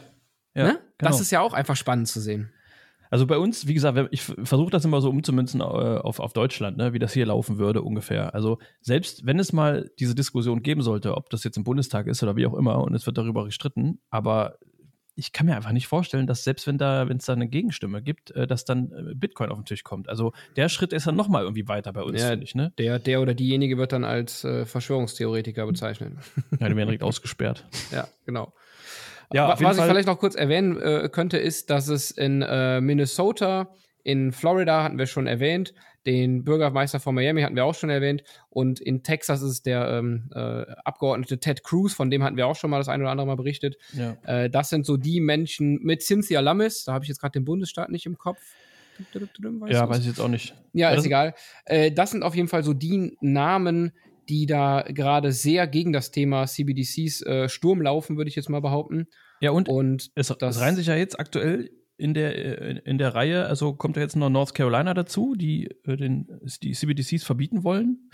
ja 0.53 0.63
ne? 0.63 0.79
genau. 0.97 1.11
Das 1.11 1.21
ist 1.21 1.31
ja 1.31 1.39
auch 1.39 1.53
einfach 1.53 1.77
spannend 1.77 2.09
zu 2.09 2.19
sehen. 2.19 2.51
Also 3.09 3.25
bei 3.25 3.37
uns, 3.37 3.67
wie 3.67 3.73
gesagt, 3.73 3.97
ich 4.11 4.21
versuche 4.21 4.69
das 4.69 4.83
immer 4.83 4.99
so 4.99 5.09
umzumünzen 5.09 5.61
äh, 5.61 5.63
auf, 5.63 6.19
auf 6.19 6.33
Deutschland, 6.33 6.75
ne, 6.75 6.91
wie 6.91 6.99
das 6.99 7.13
hier 7.13 7.25
laufen 7.25 7.57
würde 7.57 7.83
ungefähr. 7.83 8.33
Also 8.33 8.57
selbst 8.81 9.25
wenn 9.25 9.39
es 9.39 9.53
mal 9.53 9.89
diese 9.97 10.13
Diskussion 10.13 10.61
geben 10.61 10.81
sollte, 10.81 11.15
ob 11.15 11.29
das 11.29 11.45
jetzt 11.45 11.55
im 11.55 11.63
Bundestag 11.63 12.07
ist 12.07 12.21
oder 12.21 12.35
wie 12.35 12.47
auch 12.47 12.55
immer, 12.55 12.83
und 12.83 12.93
es 12.93 13.05
wird 13.05 13.17
darüber 13.17 13.45
gestritten, 13.45 14.01
aber 14.09 14.57
ich 15.15 15.31
kann 15.31 15.45
mir 15.45 15.55
einfach 15.55 15.71
nicht 15.71 15.87
vorstellen, 15.87 16.27
dass 16.27 16.43
selbst 16.43 16.67
wenn 16.67 16.77
da, 16.77 17.07
wenn 17.07 17.17
es 17.17 17.25
da 17.25 17.33
eine 17.33 17.47
Gegenstimme 17.47 18.01
gibt, 18.01 18.31
äh, 18.31 18.47
dass 18.47 18.65
dann 18.65 18.91
äh, 18.91 19.15
Bitcoin 19.15 19.49
auf 19.49 19.57
den 19.57 19.65
Tisch 19.65 19.83
kommt. 19.83 20.09
Also 20.09 20.33
der 20.55 20.69
Schritt 20.69 20.93
ist 20.93 21.07
dann 21.07 21.15
nochmal 21.15 21.43
irgendwie 21.43 21.67
weiter 21.67 21.93
bei 21.93 22.01
uns, 22.01 22.21
ja, 22.21 22.29
finde 22.29 22.43
ich, 22.43 22.55
ne? 22.55 22.73
Der, 22.77 22.99
der 22.99 23.21
oder 23.21 23.33
diejenige 23.33 23.77
wird 23.77 23.93
dann 23.93 24.03
als 24.03 24.43
äh, 24.43 24.65
Verschwörungstheoretiker 24.65 25.65
bezeichnet. 25.65 26.13
Ja, 26.59 26.67
die 26.69 26.75
werden 26.75 26.87
direkt 26.87 27.03
ausgesperrt. 27.03 27.65
Ja, 27.91 28.07
genau. 28.25 28.53
Ja, 29.31 29.49
was 29.59 29.77
ich 29.77 29.83
vielleicht 29.83 30.07
noch 30.07 30.19
kurz 30.19 30.35
erwähnen 30.35 30.79
äh, 30.81 31.09
könnte, 31.11 31.37
ist, 31.37 31.69
dass 31.69 31.87
es 31.87 32.11
in 32.11 32.41
äh, 32.41 32.81
Minnesota, 32.81 33.69
in 34.03 34.31
Florida 34.31 34.83
hatten 34.83 34.97
wir 34.97 35.07
schon 35.07 35.27
erwähnt, 35.27 35.73
den 36.05 36.43
Bürgermeister 36.43 36.99
von 36.99 37.15
Miami 37.15 37.41
hatten 37.41 37.55
wir 37.55 37.65
auch 37.65 37.75
schon 37.75 37.89
erwähnt. 37.89 38.23
Und 38.49 38.79
in 38.79 39.03
Texas 39.03 39.41
ist 39.41 39.65
der 39.65 39.89
ähm, 39.89 40.29
äh, 40.33 40.65
Abgeordnete 40.83 41.39
Ted 41.39 41.63
Cruz, 41.63 41.93
von 41.93 42.09
dem 42.09 42.23
hatten 42.23 42.37
wir 42.37 42.47
auch 42.47 42.55
schon 42.55 42.69
mal 42.69 42.77
das 42.77 42.89
ein 42.89 43.01
oder 43.01 43.11
andere 43.11 43.27
Mal 43.27 43.35
berichtet. 43.35 43.77
Ja. 43.93 44.17
Äh, 44.23 44.49
das 44.49 44.69
sind 44.69 44.85
so 44.85 44.97
die 44.97 45.19
Menschen 45.19 45.79
mit 45.81 46.03
Cynthia 46.03 46.39
Lammis, 46.39 46.85
da 46.85 46.93
habe 46.93 47.03
ich 47.05 47.09
jetzt 47.09 47.19
gerade 47.19 47.33
den 47.33 47.45
Bundesstaat 47.45 47.89
nicht 47.89 48.05
im 48.05 48.17
Kopf. 48.17 48.39
Weißt 49.13 49.73
ja, 49.73 49.89
weiß 49.89 49.99
ich 49.99 50.07
jetzt 50.07 50.21
auch 50.21 50.29
nicht. 50.29 50.55
Ja, 50.73 50.91
ist 50.91 51.05
egal. 51.05 51.33
Äh, 51.65 51.91
das 51.91 52.11
sind 52.11 52.23
auf 52.23 52.35
jeden 52.35 52.47
Fall 52.47 52.63
so 52.63 52.73
die 52.73 53.17
Namen, 53.19 53.91
die 54.29 54.45
da 54.45 54.83
gerade 54.87 55.31
sehr 55.31 55.67
gegen 55.67 55.91
das 55.91 56.11
Thema 56.11 56.45
CBDCs 56.45 57.21
äh, 57.23 57.49
Sturm 57.49 57.81
laufen, 57.81 58.17
würde 58.17 58.29
ich 58.29 58.35
jetzt 58.35 58.49
mal 58.49 58.61
behaupten. 58.61 59.07
Ja, 59.41 59.51
und, 59.51 59.67
und 59.67 60.11
es, 60.15 60.27
das, 60.27 60.55
es 60.55 60.61
reihen 60.61 60.75
sich 60.75 60.87
ja 60.87 60.95
jetzt 60.95 61.19
aktuell 61.19 61.69
in 61.97 62.13
der, 62.13 62.61
äh, 62.61 62.81
in 62.85 62.97
der 62.97 63.15
Reihe, 63.15 63.45
also 63.45 63.73
kommt 63.73 63.95
ja 63.95 64.01
jetzt 64.01 64.15
noch 64.15 64.29
North 64.29 64.53
Carolina 64.53 64.93
dazu, 64.93 65.35
die 65.35 65.69
äh, 65.85 65.95
den, 65.95 66.27
die 66.61 66.73
CBDCs 66.73 67.23
verbieten 67.23 67.63
wollen. 67.63 68.09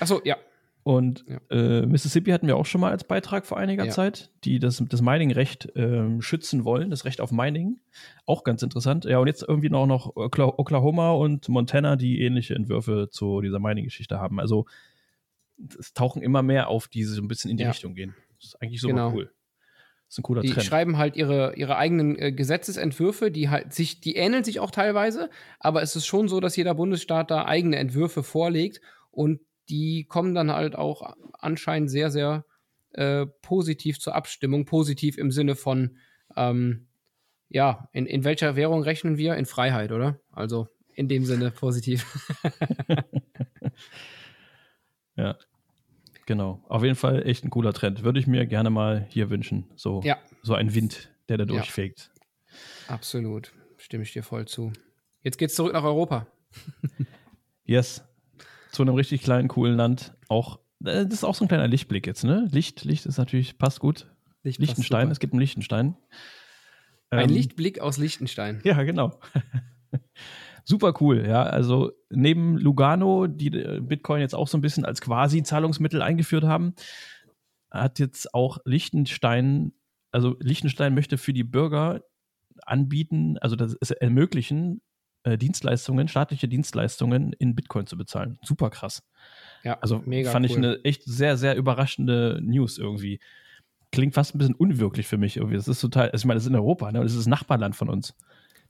Achso, 0.00 0.20
ja. 0.24 0.36
Und 0.82 1.26
ja. 1.28 1.38
Äh, 1.50 1.86
Mississippi 1.86 2.30
hatten 2.30 2.46
wir 2.46 2.56
auch 2.56 2.64
schon 2.64 2.80
mal 2.80 2.90
als 2.90 3.04
Beitrag 3.04 3.44
vor 3.44 3.58
einiger 3.58 3.84
ja. 3.84 3.90
Zeit, 3.90 4.30
die 4.44 4.58
das, 4.58 4.82
das 4.88 5.02
Mining-Recht 5.02 5.70
ähm, 5.76 6.22
schützen 6.22 6.64
wollen, 6.64 6.88
das 6.88 7.04
Recht 7.04 7.20
auf 7.20 7.30
Mining. 7.30 7.78
Auch 8.24 8.42
ganz 8.42 8.62
interessant. 8.62 9.04
Ja, 9.04 9.18
und 9.18 9.26
jetzt 9.26 9.44
irgendwie 9.46 9.68
noch, 9.68 9.86
noch 9.86 10.16
Oklahoma 10.16 11.10
und 11.10 11.46
Montana, 11.50 11.96
die 11.96 12.22
ähnliche 12.22 12.54
Entwürfe 12.54 13.08
zu 13.10 13.42
dieser 13.42 13.58
Mining-Geschichte 13.58 14.18
haben. 14.18 14.40
Also 14.40 14.64
es 15.78 15.92
tauchen 15.92 16.22
immer 16.22 16.42
mehr 16.42 16.68
auf, 16.68 16.88
die 16.88 17.04
so 17.04 17.20
ein 17.20 17.28
bisschen 17.28 17.50
in 17.50 17.58
die 17.58 17.64
ja. 17.64 17.70
Richtung 17.70 17.94
gehen. 17.94 18.14
Das 18.38 18.50
ist 18.50 18.62
eigentlich 18.62 18.80
super 18.80 18.94
genau. 18.94 19.12
cool. 19.12 19.30
Das 20.08 20.14
ist 20.14 20.18
ein 20.20 20.22
cooler 20.22 20.40
die 20.40 20.50
Trend. 20.50 20.64
schreiben 20.64 20.96
halt 20.96 21.16
ihre, 21.16 21.54
ihre 21.56 21.76
eigenen 21.76 22.18
äh, 22.18 22.32
Gesetzesentwürfe, 22.32 23.30
die 23.30 23.50
halt 23.50 23.74
sich, 23.74 24.00
die 24.00 24.16
ähneln 24.16 24.42
sich 24.42 24.58
auch 24.58 24.70
teilweise, 24.70 25.28
aber 25.60 25.82
es 25.82 25.94
ist 25.96 26.06
schon 26.06 26.28
so, 26.28 26.40
dass 26.40 26.56
jeder 26.56 26.74
Bundesstaat 26.74 27.30
da 27.30 27.44
eigene 27.44 27.76
Entwürfe 27.76 28.22
vorlegt 28.22 28.80
und 29.10 29.40
die 29.68 30.04
kommen 30.04 30.34
dann 30.34 30.50
halt 30.50 30.76
auch 30.76 31.14
anscheinend 31.34 31.90
sehr, 31.90 32.10
sehr 32.10 32.44
äh, 32.92 33.26
positiv 33.42 34.00
zur 34.00 34.14
Abstimmung. 34.14 34.64
Positiv 34.64 35.18
im 35.18 35.30
Sinne 35.30 35.56
von, 35.56 35.98
ähm, 36.36 36.86
ja, 37.48 37.88
in, 37.92 38.06
in 38.06 38.24
welcher 38.24 38.56
Währung 38.56 38.82
rechnen 38.82 39.18
wir? 39.18 39.36
In 39.36 39.46
Freiheit, 39.46 39.92
oder? 39.92 40.20
Also 40.32 40.68
in 40.94 41.08
dem 41.08 41.24
Sinne 41.24 41.50
positiv. 41.50 42.06
ja. 45.16 45.36
Genau. 46.28 46.62
Auf 46.68 46.84
jeden 46.84 46.94
Fall 46.94 47.26
echt 47.26 47.42
ein 47.42 47.48
cooler 47.48 47.72
Trend. 47.72 48.04
Würde 48.04 48.20
ich 48.20 48.26
mir 48.26 48.44
gerne 48.44 48.68
mal 48.68 49.06
hier 49.08 49.30
wünschen. 49.30 49.64
So, 49.76 50.02
ja. 50.04 50.18
so 50.42 50.52
ein 50.52 50.74
Wind, 50.74 51.10
der 51.30 51.38
da 51.38 51.46
durchfegt. 51.46 52.10
Ja. 52.14 52.94
Absolut. 52.94 53.54
Stimme 53.78 54.02
ich 54.02 54.12
dir 54.12 54.22
voll 54.22 54.46
zu. 54.46 54.70
Jetzt 55.22 55.38
geht's 55.38 55.54
zurück 55.54 55.72
nach 55.72 55.84
Europa. 55.84 56.26
yes. 57.64 58.04
Zu 58.72 58.82
einem 58.82 58.94
richtig 58.94 59.22
kleinen, 59.22 59.48
coolen 59.48 59.74
Land. 59.74 60.12
Auch, 60.28 60.58
äh, 60.84 61.06
das 61.06 61.14
ist 61.14 61.24
auch 61.24 61.34
so 61.34 61.46
ein 61.46 61.48
kleiner 61.48 61.66
Lichtblick 61.66 62.06
jetzt, 62.06 62.24
ne? 62.24 62.46
Licht, 62.52 62.84
Licht 62.84 63.06
ist 63.06 63.16
natürlich, 63.16 63.56
passt 63.56 63.80
gut. 63.80 64.06
Licht 64.42 64.60
Liechtenstein, 64.60 65.10
es 65.10 65.20
gibt 65.20 65.32
einen 65.32 65.40
Lichtenstein. 65.40 65.96
Ein 67.08 67.30
ähm, 67.30 67.36
Lichtblick 67.36 67.80
aus 67.80 67.96
Liechtenstein. 67.96 68.60
Ja, 68.64 68.82
genau. 68.82 69.18
super 70.68 70.92
cool, 71.00 71.26
ja. 71.26 71.42
Also 71.42 71.92
neben 72.10 72.58
Lugano, 72.58 73.26
die 73.26 73.48
äh, 73.48 73.80
Bitcoin 73.80 74.20
jetzt 74.20 74.34
auch 74.34 74.48
so 74.48 74.58
ein 74.58 74.60
bisschen 74.60 74.84
als 74.84 75.00
quasi 75.00 75.42
Zahlungsmittel 75.42 76.02
eingeführt 76.02 76.44
haben, 76.44 76.74
hat 77.70 77.98
jetzt 77.98 78.34
auch 78.34 78.58
Liechtenstein, 78.64 79.72
also 80.12 80.36
Liechtenstein 80.40 80.94
möchte 80.94 81.16
für 81.16 81.32
die 81.32 81.44
Bürger 81.44 82.02
anbieten, 82.66 83.38
also 83.38 83.56
das 83.56 83.74
ermöglichen, 83.90 84.82
äh, 85.22 85.38
Dienstleistungen, 85.38 86.06
staatliche 86.06 86.48
Dienstleistungen 86.48 87.32
in 87.32 87.54
Bitcoin 87.54 87.86
zu 87.86 87.96
bezahlen. 87.96 88.38
Super 88.42 88.68
krass. 88.68 89.02
Ja, 89.64 89.78
also 89.80 90.02
mega 90.04 90.30
fand 90.30 90.46
cool. 90.46 90.50
ich 90.50 90.56
eine 90.58 90.84
echt 90.84 91.02
sehr, 91.04 91.36
sehr 91.38 91.56
überraschende 91.56 92.40
News 92.42 92.76
irgendwie. 92.78 93.20
Klingt 93.90 94.14
fast 94.14 94.34
ein 94.34 94.38
bisschen 94.38 94.54
unwirklich 94.54 95.06
für 95.06 95.16
mich 95.16 95.38
irgendwie. 95.38 95.56
Das 95.56 95.66
ist 95.66 95.80
total, 95.80 96.10
also 96.10 96.22
ich 96.22 96.26
meine, 96.26 96.36
das 96.36 96.44
ist 96.44 96.50
in 96.50 96.56
Europa, 96.56 96.92
ne? 96.92 97.00
Das 97.00 97.12
ist 97.12 97.20
das 97.20 97.26
Nachbarland 97.26 97.74
von 97.74 97.88
uns. 97.88 98.14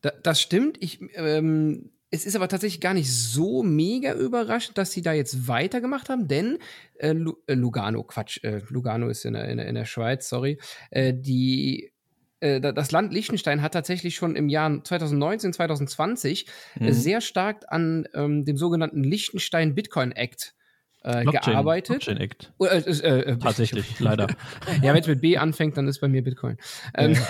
Da, 0.00 0.12
das 0.22 0.40
stimmt. 0.40 0.76
Ich, 0.80 1.00
ähm, 1.14 1.90
es 2.10 2.24
ist 2.24 2.36
aber 2.36 2.48
tatsächlich 2.48 2.80
gar 2.80 2.94
nicht 2.94 3.12
so 3.12 3.62
mega 3.62 4.14
überraschend, 4.14 4.78
dass 4.78 4.92
sie 4.92 5.02
da 5.02 5.12
jetzt 5.12 5.48
weitergemacht 5.48 6.08
haben, 6.08 6.28
denn 6.28 6.58
äh, 6.98 7.14
äh 7.46 7.54
Lugano, 7.54 8.02
Quatsch, 8.02 8.42
äh, 8.44 8.62
Lugano 8.68 9.08
ist 9.08 9.24
in 9.24 9.34
der, 9.34 9.48
in 9.48 9.58
der, 9.58 9.66
in 9.66 9.74
der 9.74 9.84
Schweiz, 9.84 10.28
sorry, 10.28 10.58
äh, 10.90 11.12
die 11.14 11.92
äh, 12.40 12.60
das 12.60 12.92
Land 12.92 13.12
Liechtenstein 13.12 13.62
hat 13.62 13.72
tatsächlich 13.72 14.14
schon 14.14 14.36
im 14.36 14.48
Jahr 14.48 14.82
2019, 14.82 15.52
2020 15.52 16.46
äh, 16.80 16.84
mhm. 16.84 16.92
sehr 16.92 17.20
stark 17.20 17.64
an 17.68 18.06
ähm, 18.14 18.44
dem 18.44 18.56
sogenannten 18.56 19.02
Liechtenstein 19.02 19.74
Bitcoin 19.74 20.12
Act 20.12 20.54
äh, 21.02 21.22
Blockchain, 21.22 21.52
gearbeitet. 21.52 21.88
Blockchain 21.88 22.16
Act. 22.18 22.52
Oh, 22.58 22.66
äh, 22.66 22.78
äh, 22.78 23.20
äh, 23.20 23.38
Tatsächlich, 23.40 23.98
leider. 24.00 24.26
ja, 24.82 24.94
wenn 24.94 25.00
es 25.00 25.06
mit 25.06 25.20
B 25.20 25.36
anfängt, 25.36 25.76
dann 25.76 25.86
ist 25.88 26.00
bei 26.00 26.08
mir 26.08 26.22
Bitcoin. 26.22 26.56
Ähm, 26.94 27.12
ja. 27.14 27.20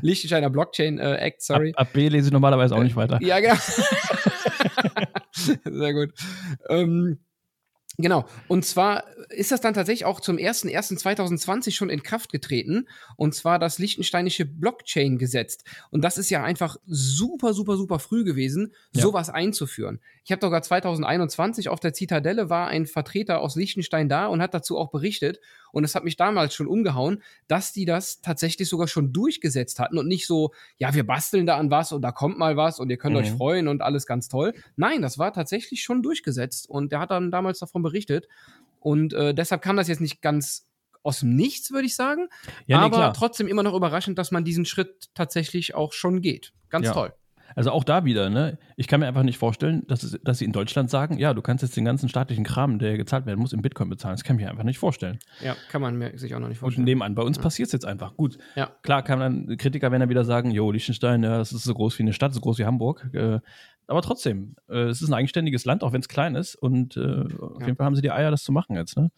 Liechtensteiner 0.00 0.50
Blockchain 0.50 0.98
Act, 0.98 1.42
sorry. 1.42 1.72
Ab, 1.76 1.88
ab, 1.88 1.92
B 1.92 2.08
lese 2.08 2.28
ich 2.28 2.32
normalerweise 2.32 2.74
auch 2.74 2.82
nicht 2.82 2.96
weiter. 2.96 3.18
Ja, 3.22 3.40
genau. 3.40 3.54
Sehr 5.34 5.94
gut. 5.94 6.12
Ähm, 6.68 7.18
Genau. 8.02 8.26
Und 8.48 8.64
zwar 8.64 9.04
ist 9.30 9.52
das 9.52 9.60
dann 9.60 9.74
tatsächlich 9.74 10.04
auch 10.04 10.20
zum 10.20 10.36
01.01.2020 10.36 11.72
schon 11.72 11.88
in 11.88 12.02
Kraft 12.02 12.32
getreten. 12.32 12.88
Und 13.16 13.34
zwar 13.34 13.58
das 13.58 13.78
Liechtensteinische 13.78 14.44
Blockchain-Gesetz. 14.44 15.58
Und 15.90 16.02
das 16.02 16.18
ist 16.18 16.28
ja 16.28 16.42
einfach 16.42 16.76
super, 16.84 17.54
super, 17.54 17.76
super 17.76 18.00
früh 18.00 18.24
gewesen, 18.24 18.72
ja. 18.92 19.02
sowas 19.02 19.30
einzuführen. 19.30 20.00
Ich 20.24 20.32
habe 20.32 20.40
sogar 20.40 20.62
2021 20.62 21.68
auf 21.68 21.80
der 21.80 21.94
Zitadelle 21.94 22.50
war 22.50 22.68
ein 22.68 22.86
Vertreter 22.86 23.40
aus 23.40 23.56
Liechtenstein 23.56 24.08
da 24.08 24.26
und 24.26 24.42
hat 24.42 24.52
dazu 24.52 24.76
auch 24.76 24.90
berichtet. 24.90 25.38
Und 25.72 25.84
es 25.84 25.94
hat 25.94 26.04
mich 26.04 26.16
damals 26.16 26.54
schon 26.54 26.66
umgehauen, 26.66 27.22
dass 27.48 27.72
die 27.72 27.84
das 27.84 28.20
tatsächlich 28.20 28.68
sogar 28.68 28.86
schon 28.86 29.12
durchgesetzt 29.12 29.78
hatten 29.78 29.98
und 29.98 30.06
nicht 30.06 30.26
so, 30.26 30.52
ja, 30.78 30.94
wir 30.94 31.04
basteln 31.04 31.46
da 31.46 31.56
an 31.56 31.70
was 31.70 31.92
und 31.92 32.02
da 32.02 32.12
kommt 32.12 32.38
mal 32.38 32.56
was 32.56 32.78
und 32.78 32.90
ihr 32.90 32.98
könnt 32.98 33.14
mhm. 33.14 33.22
euch 33.22 33.30
freuen 33.32 33.68
und 33.68 33.82
alles 33.82 34.06
ganz 34.06 34.28
toll. 34.28 34.54
Nein, 34.76 35.02
das 35.02 35.18
war 35.18 35.32
tatsächlich 35.32 35.82
schon 35.82 36.02
durchgesetzt. 36.02 36.68
Und 36.68 36.92
der 36.92 37.00
hat 37.00 37.10
dann 37.10 37.30
damals 37.30 37.58
davon 37.58 37.82
berichtet. 37.82 38.28
Und 38.80 39.12
äh, 39.12 39.34
deshalb 39.34 39.62
kam 39.62 39.76
das 39.76 39.88
jetzt 39.88 40.00
nicht 40.00 40.22
ganz 40.22 40.68
aus 41.02 41.20
dem 41.20 41.34
Nichts, 41.34 41.72
würde 41.72 41.86
ich 41.86 41.96
sagen. 41.96 42.28
Ja, 42.66 42.78
nee, 42.78 42.84
aber 42.84 42.96
klar. 42.96 43.14
trotzdem 43.14 43.48
immer 43.48 43.62
noch 43.62 43.74
überraschend, 43.74 44.18
dass 44.18 44.30
man 44.30 44.44
diesen 44.44 44.64
Schritt 44.64 45.08
tatsächlich 45.14 45.74
auch 45.74 45.92
schon 45.92 46.20
geht. 46.20 46.52
Ganz 46.68 46.86
ja. 46.86 46.92
toll. 46.92 47.12
Also 47.54 47.70
auch 47.70 47.84
da 47.84 48.04
wieder, 48.04 48.30
ne? 48.30 48.58
Ich 48.76 48.88
kann 48.88 49.00
mir 49.00 49.06
einfach 49.06 49.22
nicht 49.22 49.38
vorstellen, 49.38 49.84
dass, 49.86 50.18
dass 50.22 50.38
sie 50.38 50.44
in 50.44 50.52
Deutschland 50.52 50.90
sagen, 50.90 51.18
ja, 51.18 51.34
du 51.34 51.42
kannst 51.42 51.62
jetzt 51.62 51.76
den 51.76 51.84
ganzen 51.84 52.08
staatlichen 52.08 52.44
Kram, 52.44 52.78
der 52.78 52.96
gezahlt 52.96 53.26
werden 53.26 53.40
muss, 53.40 53.52
in 53.52 53.62
Bitcoin 53.62 53.88
bezahlen. 53.88 54.14
Das 54.14 54.24
kann 54.24 54.36
ich 54.36 54.44
mir 54.44 54.50
einfach 54.50 54.64
nicht 54.64 54.78
vorstellen. 54.78 55.18
Ja, 55.42 55.56
kann 55.70 55.82
man 55.82 55.96
mir 55.96 56.16
sich 56.18 56.34
auch 56.34 56.40
noch 56.40 56.48
nicht 56.48 56.58
vorstellen. 56.58 56.82
Und 56.82 56.86
nebenan, 56.86 57.14
bei 57.14 57.22
uns 57.22 57.36
ja. 57.36 57.42
passiert 57.42 57.66
es 57.66 57.72
jetzt 57.72 57.84
einfach. 57.84 58.16
Gut. 58.16 58.38
Ja. 58.54 58.70
Klar 58.82 59.02
kann 59.02 59.20
dann, 59.20 59.56
Kritiker 59.56 59.90
werden 59.90 60.00
dann 60.00 60.10
wieder 60.10 60.24
sagen, 60.24 60.50
jo, 60.50 60.70
Liechtenstein, 60.70 61.22
ja, 61.22 61.38
das 61.38 61.52
ist 61.52 61.64
so 61.64 61.74
groß 61.74 61.98
wie 61.98 62.02
eine 62.02 62.12
Stadt, 62.12 62.34
so 62.34 62.40
groß 62.40 62.58
wie 62.58 62.64
Hamburg. 62.64 63.08
Äh, 63.12 63.40
aber 63.86 64.02
trotzdem, 64.02 64.56
äh, 64.68 64.84
es 64.84 65.02
ist 65.02 65.08
ein 65.08 65.14
eigenständiges 65.14 65.64
Land, 65.64 65.82
auch 65.82 65.92
wenn 65.92 66.00
es 66.00 66.08
klein 66.08 66.34
ist. 66.34 66.54
Und 66.54 66.96
äh, 66.96 67.24
auf 67.40 67.60
jeden 67.60 67.76
Fall 67.76 67.86
haben 67.86 67.96
sie 67.96 68.02
die 68.02 68.10
Eier, 68.10 68.30
das 68.30 68.42
zu 68.42 68.52
machen 68.52 68.76
jetzt, 68.76 68.96
ne? 68.96 69.10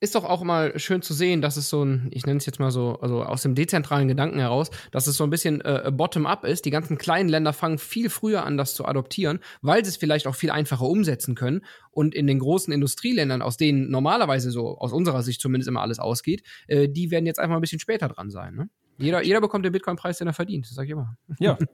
Ist 0.00 0.14
doch 0.14 0.24
auch 0.24 0.42
mal 0.42 0.78
schön 0.78 1.02
zu 1.02 1.12
sehen, 1.12 1.42
dass 1.42 1.58
es 1.58 1.68
so 1.68 1.84
ein, 1.84 2.08
ich 2.10 2.24
nenne 2.24 2.38
es 2.38 2.46
jetzt 2.46 2.58
mal 2.58 2.70
so, 2.70 2.98
also 3.00 3.22
aus 3.22 3.42
dem 3.42 3.54
dezentralen 3.54 4.08
Gedanken 4.08 4.38
heraus, 4.38 4.70
dass 4.92 5.06
es 5.06 5.16
so 5.16 5.24
ein 5.24 5.30
bisschen 5.30 5.60
äh, 5.60 5.92
bottom-up 5.94 6.44
ist. 6.44 6.64
Die 6.64 6.70
ganzen 6.70 6.96
kleinen 6.96 7.28
Länder 7.28 7.52
fangen 7.52 7.76
viel 7.76 8.08
früher 8.08 8.44
an, 8.44 8.56
das 8.56 8.74
zu 8.74 8.86
adoptieren, 8.86 9.40
weil 9.60 9.84
sie 9.84 9.90
es 9.90 9.98
vielleicht 9.98 10.26
auch 10.26 10.34
viel 10.34 10.50
einfacher 10.50 10.86
umsetzen 10.86 11.34
können. 11.34 11.60
Und 11.90 12.14
in 12.14 12.26
den 12.26 12.38
großen 12.38 12.72
Industrieländern, 12.72 13.42
aus 13.42 13.58
denen 13.58 13.90
normalerweise 13.90 14.50
so, 14.50 14.78
aus 14.78 14.92
unserer 14.92 15.22
Sicht 15.22 15.40
zumindest 15.40 15.68
immer 15.68 15.82
alles 15.82 15.98
ausgeht, 15.98 16.44
äh, 16.66 16.88
die 16.88 17.10
werden 17.10 17.26
jetzt 17.26 17.38
einfach 17.38 17.56
ein 17.56 17.60
bisschen 17.60 17.80
später 17.80 18.08
dran 18.08 18.30
sein. 18.30 18.54
Ne? 18.54 18.70
Jeder, 19.00 19.22
jeder 19.22 19.40
bekommt 19.40 19.64
den 19.64 19.72
Bitcoin-Preis, 19.72 20.18
den 20.18 20.26
er 20.26 20.32
verdient, 20.32 20.66
das 20.66 20.74
sag 20.74 20.84
ich 20.84 20.90
immer. 20.90 21.16
Ja. 21.38 21.58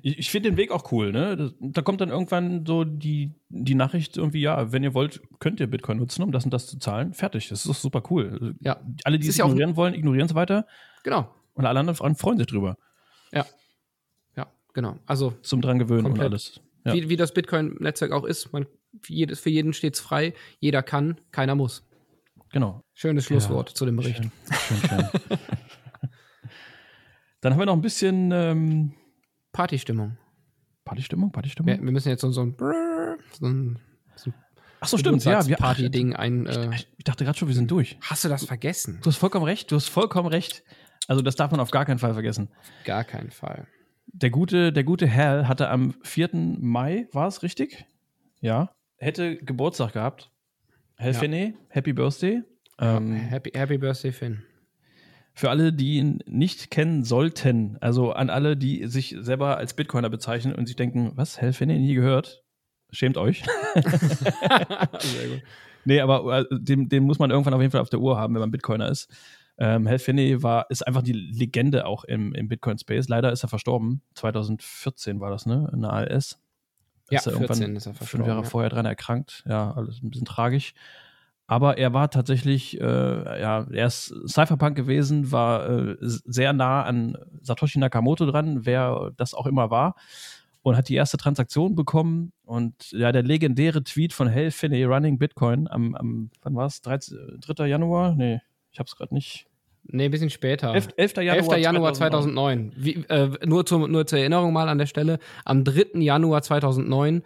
Ich, 0.00 0.18
ich 0.18 0.30
finde 0.30 0.50
den 0.50 0.56
Weg 0.56 0.70
auch 0.70 0.90
cool, 0.90 1.12
ne? 1.12 1.36
Da, 1.36 1.50
da, 1.60 1.82
kommt 1.82 2.00
dann 2.00 2.08
irgendwann 2.08 2.64
so 2.64 2.82
die, 2.84 3.34
die 3.50 3.74
Nachricht 3.74 4.16
irgendwie, 4.16 4.40
ja, 4.40 4.72
wenn 4.72 4.82
ihr 4.82 4.94
wollt, 4.94 5.20
könnt 5.38 5.60
ihr 5.60 5.66
Bitcoin 5.66 5.98
nutzen, 5.98 6.22
um 6.22 6.32
das 6.32 6.46
und 6.46 6.50
das 6.54 6.66
zu 6.66 6.78
zahlen. 6.78 7.12
Fertig. 7.12 7.48
Das 7.50 7.60
ist 7.60 7.68
doch 7.68 7.74
super 7.74 8.02
cool. 8.10 8.54
Ja. 8.60 8.80
Alle, 9.04 9.18
die 9.18 9.28
es 9.28 9.38
ignorieren 9.38 9.70
ja 9.70 9.76
wollen, 9.76 9.92
ignorieren 9.92 10.26
es 10.26 10.34
weiter. 10.34 10.66
Genau. 11.02 11.34
Und 11.52 11.66
alle 11.66 11.80
anderen 11.80 12.14
freuen 12.14 12.38
sich 12.38 12.46
drüber. 12.46 12.78
Ja. 13.32 13.44
Ja, 14.34 14.46
genau. 14.72 14.98
Also. 15.04 15.34
Zum 15.42 15.60
dran 15.60 15.78
gewöhnen 15.78 16.04
komplett. 16.04 16.26
und 16.26 16.32
alles. 16.32 16.60
Ja. 16.84 16.94
Wie, 16.94 17.10
wie 17.10 17.16
das 17.16 17.34
Bitcoin-Netzwerk 17.34 18.12
auch 18.12 18.24
ist. 18.24 18.52
Man, 18.52 18.66
für, 19.02 19.12
jedes, 19.12 19.40
für 19.40 19.50
jeden 19.50 19.74
steht 19.74 19.94
es 19.94 20.00
frei. 20.00 20.32
Jeder 20.58 20.82
kann, 20.82 21.20
keiner 21.32 21.54
muss. 21.54 21.86
Genau. 22.50 22.82
Schönes 22.94 23.24
Schlusswort 23.26 23.70
ja, 23.70 23.74
zu 23.74 23.84
dem 23.84 23.96
Bericht. 23.96 24.22
Schön, 24.22 24.78
schön, 24.78 24.88
schön. 24.88 25.38
Dann 27.42 27.52
haben 27.52 27.58
wir 27.58 27.66
noch 27.66 27.74
ein 27.74 27.82
bisschen 27.82 28.30
ähm, 28.32 28.94
Partystimmung. 29.52 30.16
Partystimmung? 30.84 31.32
Partystimmung? 31.32 31.74
Wir, 31.74 31.82
wir 31.82 31.92
müssen 31.92 32.08
jetzt 32.08 32.22
so, 32.22 32.30
so 32.30 32.42
ein, 32.42 32.56
so 33.38 33.46
ein 33.46 33.78
so 34.14 34.32
Ach 34.80 34.88
so, 34.88 34.96
stimmt. 34.96 35.24
Ja, 35.24 35.46
wir 35.46 35.56
Party-Ding 35.56 36.14
ein. 36.14 36.46
Äh, 36.46 36.74
ich, 36.74 36.88
ich, 36.98 37.04
dachte 37.04 37.24
gerade 37.24 37.36
schon, 37.36 37.48
wir 37.48 37.54
sind 37.54 37.70
durch. 37.70 37.98
Hast 38.00 38.24
du 38.24 38.28
das 38.28 38.44
vergessen? 38.44 39.00
Du 39.02 39.10
hast 39.10 39.16
vollkommen 39.16 39.44
recht. 39.44 39.70
Du 39.70 39.76
hast 39.76 39.88
vollkommen 39.88 40.28
recht. 40.28 40.62
Also, 41.08 41.20
das 41.20 41.36
darf 41.36 41.50
man 41.50 41.60
auf 41.60 41.70
gar 41.70 41.84
keinen 41.84 41.98
Fall 41.98 42.14
vergessen. 42.14 42.48
Gar 42.84 43.04
keinen 43.04 43.30
Fall. 43.30 43.66
Der 44.06 44.30
gute, 44.30 44.72
der 44.72 44.84
gute 44.84 45.12
Hal 45.12 45.48
hatte 45.48 45.68
am 45.68 45.94
4. 46.02 46.30
Mai, 46.60 47.08
war 47.12 47.26
es 47.26 47.42
richtig? 47.42 47.86
Ja. 48.40 48.72
Hätte 48.96 49.36
Geburtstag 49.36 49.94
gehabt. 49.94 50.30
Hal 50.98 51.12
ja. 51.12 51.18
Finney, 51.18 51.54
Happy 51.68 51.92
Birthday. 51.92 52.42
Ähm, 52.78 53.14
happy, 53.14 53.50
happy 53.54 53.78
Birthday, 53.78 54.12
Finn. 54.12 54.42
Für 55.34 55.50
alle, 55.50 55.72
die 55.72 55.96
ihn 55.96 56.18
nicht 56.26 56.70
kennen 56.70 57.04
sollten, 57.04 57.78
also 57.80 58.12
an 58.12 58.28
alle, 58.28 58.56
die 58.56 58.86
sich 58.86 59.16
selber 59.18 59.56
als 59.56 59.74
Bitcoiner 59.74 60.10
bezeichnen 60.10 60.54
und 60.54 60.66
sich 60.66 60.76
denken, 60.76 61.12
was, 61.14 61.40
Helfine, 61.40 61.78
nie 61.78 61.94
gehört? 61.94 62.42
Schämt 62.90 63.16
euch. 63.16 63.42
Sehr 63.74 65.28
gut. 65.28 65.42
Nee, 65.84 66.00
aber 66.00 66.40
äh, 66.40 66.44
den, 66.50 66.88
den, 66.88 67.04
muss 67.04 67.18
man 67.18 67.30
irgendwann 67.30 67.54
auf 67.54 67.60
jeden 67.60 67.72
Fall 67.72 67.80
auf 67.80 67.88
der 67.88 68.00
Uhr 68.00 68.18
haben, 68.18 68.34
wenn 68.34 68.40
man 68.40 68.50
Bitcoiner 68.50 68.88
ist. 68.88 69.10
Ähm, 69.58 69.88
Hal 69.88 69.98
Finney 69.98 70.42
war, 70.42 70.66
ist 70.70 70.86
einfach 70.86 71.02
die 71.02 71.12
Legende 71.12 71.86
auch 71.86 72.04
im, 72.04 72.34
im 72.34 72.48
Bitcoin-Space. 72.48 73.08
Leider 73.08 73.32
ist 73.32 73.42
er 73.42 73.48
verstorben. 73.48 74.02
2014 74.14 75.20
war 75.20 75.30
das, 75.30 75.46
ne? 75.46 75.70
In 75.72 75.82
der 75.82 75.92
ALS. 75.92 76.38
Ja, 77.10 77.18
ist 77.18 77.26
er 77.26 77.36
14 77.36 77.76
ist 77.76 77.86
er 77.86 77.94
verstorben. 77.94 78.24
Fünf 78.24 78.26
Jahre 78.26 78.42
ja. 78.42 78.48
vorher 78.48 78.70
dran 78.70 78.86
erkrankt. 78.86 79.44
Ja, 79.46 79.72
alles 79.72 80.02
ein 80.02 80.10
bisschen 80.10 80.26
tragisch. 80.26 80.74
Aber 81.46 81.76
er 81.76 81.92
war 81.92 82.10
tatsächlich, 82.10 82.80
äh, 82.80 82.84
ja, 83.40 83.66
er 83.70 83.86
ist 83.86 84.14
Cypherpunk 84.26 84.76
gewesen, 84.76 85.32
war 85.32 85.68
äh, 85.68 85.96
sehr 86.00 86.52
nah 86.52 86.82
an 86.82 87.18
Satoshi 87.42 87.78
Nakamoto 87.78 88.26
dran, 88.26 88.64
wer 88.64 89.10
das 89.16 89.34
auch 89.34 89.46
immer 89.46 89.70
war, 89.70 89.96
und 90.62 90.76
hat 90.76 90.88
die 90.88 90.94
erste 90.94 91.16
Transaktion 91.16 91.74
bekommen. 91.74 92.32
Und 92.44 92.92
ja, 92.92 93.12
der 93.12 93.22
legendäre 93.22 93.82
Tweet 93.82 94.12
von 94.12 94.28
Hell 94.28 94.50
Finney 94.50 94.84
Running 94.84 95.18
Bitcoin 95.18 95.68
am, 95.68 95.94
am 95.94 96.30
wann 96.42 96.54
war 96.54 96.66
es? 96.66 96.80
3. 96.80 97.66
Januar? 97.66 98.14
Nee, 98.14 98.40
ich 98.70 98.78
hab's 98.78 98.96
gerade 98.96 99.12
nicht. 99.12 99.46
Nee, 99.84 100.04
ein 100.06 100.10
bisschen 100.10 100.30
später. 100.30 100.72
11. 100.72 100.90
11. 100.96 101.16
Januar, 101.16 101.56
11. 101.56 101.62
Januar 101.62 101.94
2009. 101.94 102.72
2009. 102.72 102.72
Wie, 102.76 102.92
äh, 103.08 103.46
nur, 103.46 103.66
zu, 103.66 103.78
nur 103.88 104.06
zur 104.06 104.20
Erinnerung 104.20 104.52
mal 104.52 104.68
an 104.68 104.78
der 104.78 104.86
Stelle. 104.86 105.18
Am 105.44 105.64
3. 105.64 106.00
Januar 106.00 106.42
2009 106.42 107.22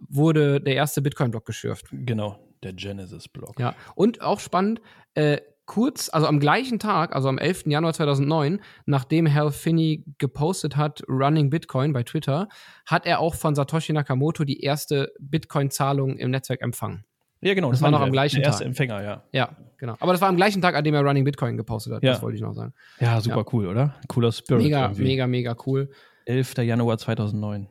wurde 0.00 0.60
der 0.60 0.74
erste 0.74 1.00
Bitcoin-Block 1.00 1.46
geschürft. 1.46 1.86
Genau, 1.92 2.38
der 2.62 2.72
Genesis-Block. 2.72 3.58
Ja, 3.58 3.74
und 3.94 4.22
auch 4.22 4.40
spannend, 4.40 4.80
äh, 5.14 5.38
kurz, 5.66 6.10
also 6.12 6.26
am 6.26 6.40
gleichen 6.40 6.78
Tag, 6.78 7.14
also 7.14 7.28
am 7.28 7.38
11. 7.38 7.64
Januar 7.66 7.92
2009, 7.92 8.60
nachdem 8.86 9.32
Hal 9.32 9.52
Finney 9.52 10.04
gepostet 10.18 10.76
hat, 10.76 11.02
Running 11.08 11.50
Bitcoin 11.50 11.92
bei 11.92 12.02
Twitter, 12.02 12.48
hat 12.86 13.06
er 13.06 13.20
auch 13.20 13.34
von 13.34 13.54
Satoshi 13.54 13.92
Nakamoto 13.92 14.44
die 14.44 14.60
erste 14.60 15.12
Bitcoin-Zahlung 15.20 16.16
im 16.16 16.30
Netzwerk 16.30 16.62
empfangen. 16.62 17.04
Ja, 17.40 17.54
genau. 17.54 17.70
Das, 17.70 17.80
das 17.80 17.84
war 17.84 17.90
noch 17.90 18.00
am 18.00 18.12
gleichen 18.12 18.36
der 18.36 18.44
erste 18.46 18.60
Tag. 18.62 18.68
Empfänger, 18.68 19.02
ja. 19.02 19.22
Ja, 19.32 19.56
genau. 19.76 19.96
Aber 19.98 20.12
das 20.12 20.20
war 20.20 20.28
am 20.28 20.36
gleichen 20.36 20.62
Tag, 20.62 20.76
an 20.76 20.84
dem 20.84 20.94
er 20.94 21.02
Running 21.02 21.24
Bitcoin 21.24 21.56
gepostet 21.56 21.94
hat. 21.94 22.02
Ja. 22.02 22.12
Das 22.12 22.22
wollte 22.22 22.36
ich 22.36 22.42
noch 22.42 22.52
sagen. 22.52 22.72
Ja, 23.00 23.20
super 23.20 23.38
ja. 23.38 23.44
cool, 23.52 23.66
oder? 23.66 23.96
Cooler 24.06 24.30
Spirit. 24.30 24.62
Mega, 24.62 24.82
irgendwie. 24.82 25.02
mega, 25.02 25.26
mega 25.26 25.56
cool. 25.66 25.90
11. 26.26 26.58
Januar 26.58 26.98
2009. 26.98 27.68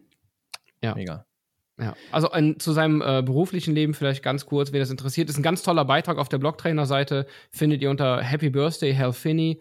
Ja. 0.83 0.95
Mega. 0.95 1.25
Ja, 1.81 1.95
also 2.11 2.29
ein, 2.29 2.59
zu 2.59 2.73
seinem 2.73 3.01
äh, 3.01 3.23
beruflichen 3.23 3.73
Leben 3.73 3.95
vielleicht 3.95 4.21
ganz 4.21 4.45
kurz, 4.45 4.71
wer 4.71 4.79
das 4.79 4.91
interessiert, 4.91 5.29
ist 5.29 5.37
ein 5.37 5.43
ganz 5.43 5.63
toller 5.63 5.83
Beitrag 5.83 6.19
auf 6.19 6.29
der 6.29 6.37
Blogtrainer-Seite, 6.37 7.25
findet 7.49 7.81
ihr 7.81 7.89
unter 7.89 8.21
Happy 8.21 8.51
Birthday 8.51 8.93
Hal 8.93 9.13
Finney. 9.13 9.59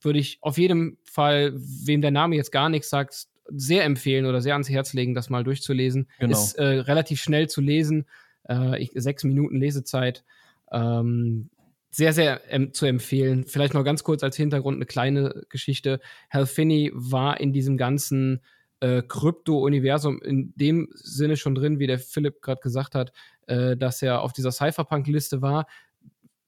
Würde 0.00 0.18
ich 0.18 0.38
auf 0.40 0.56
jeden 0.56 0.96
Fall, 1.04 1.52
wem 1.54 2.00
der 2.00 2.12
Name 2.12 2.36
jetzt 2.36 2.50
gar 2.50 2.70
nichts 2.70 2.88
sagt, 2.88 3.26
sehr 3.48 3.84
empfehlen 3.84 4.24
oder 4.24 4.40
sehr 4.40 4.54
ans 4.54 4.70
Herz 4.70 4.94
legen, 4.94 5.14
das 5.14 5.28
mal 5.28 5.44
durchzulesen. 5.44 6.08
Genau. 6.18 6.32
Ist 6.32 6.54
äh, 6.54 6.64
relativ 6.64 7.20
schnell 7.20 7.48
zu 7.48 7.60
lesen, 7.60 8.06
äh, 8.48 8.80
ich, 8.80 8.92
sechs 8.94 9.24
Minuten 9.24 9.56
Lesezeit. 9.56 10.24
Ähm, 10.72 11.50
sehr, 11.90 12.14
sehr 12.14 12.40
ähm, 12.48 12.72
zu 12.72 12.86
empfehlen. 12.86 13.44
Vielleicht 13.46 13.74
noch 13.74 13.84
ganz 13.84 14.04
kurz 14.04 14.22
als 14.22 14.36
Hintergrund 14.36 14.76
eine 14.76 14.86
kleine 14.86 15.42
Geschichte. 15.50 16.00
Hal 16.30 16.46
Finney 16.46 16.90
war 16.94 17.40
in 17.40 17.52
diesem 17.52 17.76
ganzen 17.76 18.40
äh, 18.80 19.02
Krypto-Universum 19.02 20.20
in 20.22 20.52
dem 20.56 20.88
Sinne 20.94 21.36
schon 21.36 21.54
drin, 21.54 21.78
wie 21.78 21.86
der 21.86 21.98
Philipp 21.98 22.42
gerade 22.42 22.60
gesagt 22.60 22.94
hat, 22.94 23.12
äh, 23.46 23.76
dass 23.76 24.02
er 24.02 24.22
auf 24.22 24.32
dieser 24.32 24.52
Cypherpunk-Liste 24.52 25.42
war. 25.42 25.66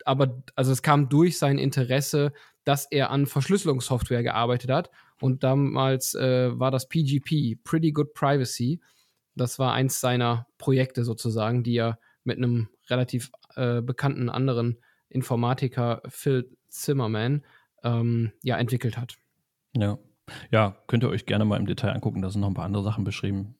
Aber 0.04 0.42
also 0.56 0.72
es 0.72 0.82
kam 0.82 1.08
durch 1.08 1.38
sein 1.38 1.58
Interesse, 1.58 2.32
dass 2.64 2.86
er 2.90 3.10
an 3.10 3.26
Verschlüsselungssoftware 3.26 4.22
gearbeitet 4.22 4.70
hat. 4.70 4.90
Und 5.20 5.44
damals 5.44 6.14
äh, 6.14 6.58
war 6.58 6.70
das 6.70 6.88
PGP, 6.88 7.62
Pretty 7.62 7.92
Good 7.92 8.14
Privacy. 8.14 8.80
Das 9.34 9.58
war 9.58 9.72
eins 9.72 10.00
seiner 10.00 10.46
Projekte 10.58 11.04
sozusagen, 11.04 11.62
die 11.62 11.76
er 11.76 11.98
mit 12.24 12.38
einem 12.38 12.68
relativ 12.88 13.30
äh, 13.54 13.80
bekannten 13.80 14.28
anderen 14.28 14.78
Informatiker, 15.08 16.02
Phil 16.08 16.50
Zimmerman, 16.68 17.44
ähm, 17.84 18.32
ja, 18.42 18.56
entwickelt 18.58 18.96
hat. 18.96 19.16
Ja. 19.76 19.98
Ja, 20.50 20.76
könnt 20.86 21.04
ihr 21.04 21.10
euch 21.10 21.26
gerne 21.26 21.44
mal 21.44 21.58
im 21.58 21.66
Detail 21.66 21.90
angucken. 21.90 22.22
Da 22.22 22.30
sind 22.30 22.40
noch 22.40 22.48
ein 22.48 22.54
paar 22.54 22.64
andere 22.64 22.82
Sachen 22.82 23.04
beschrieben. 23.04 23.54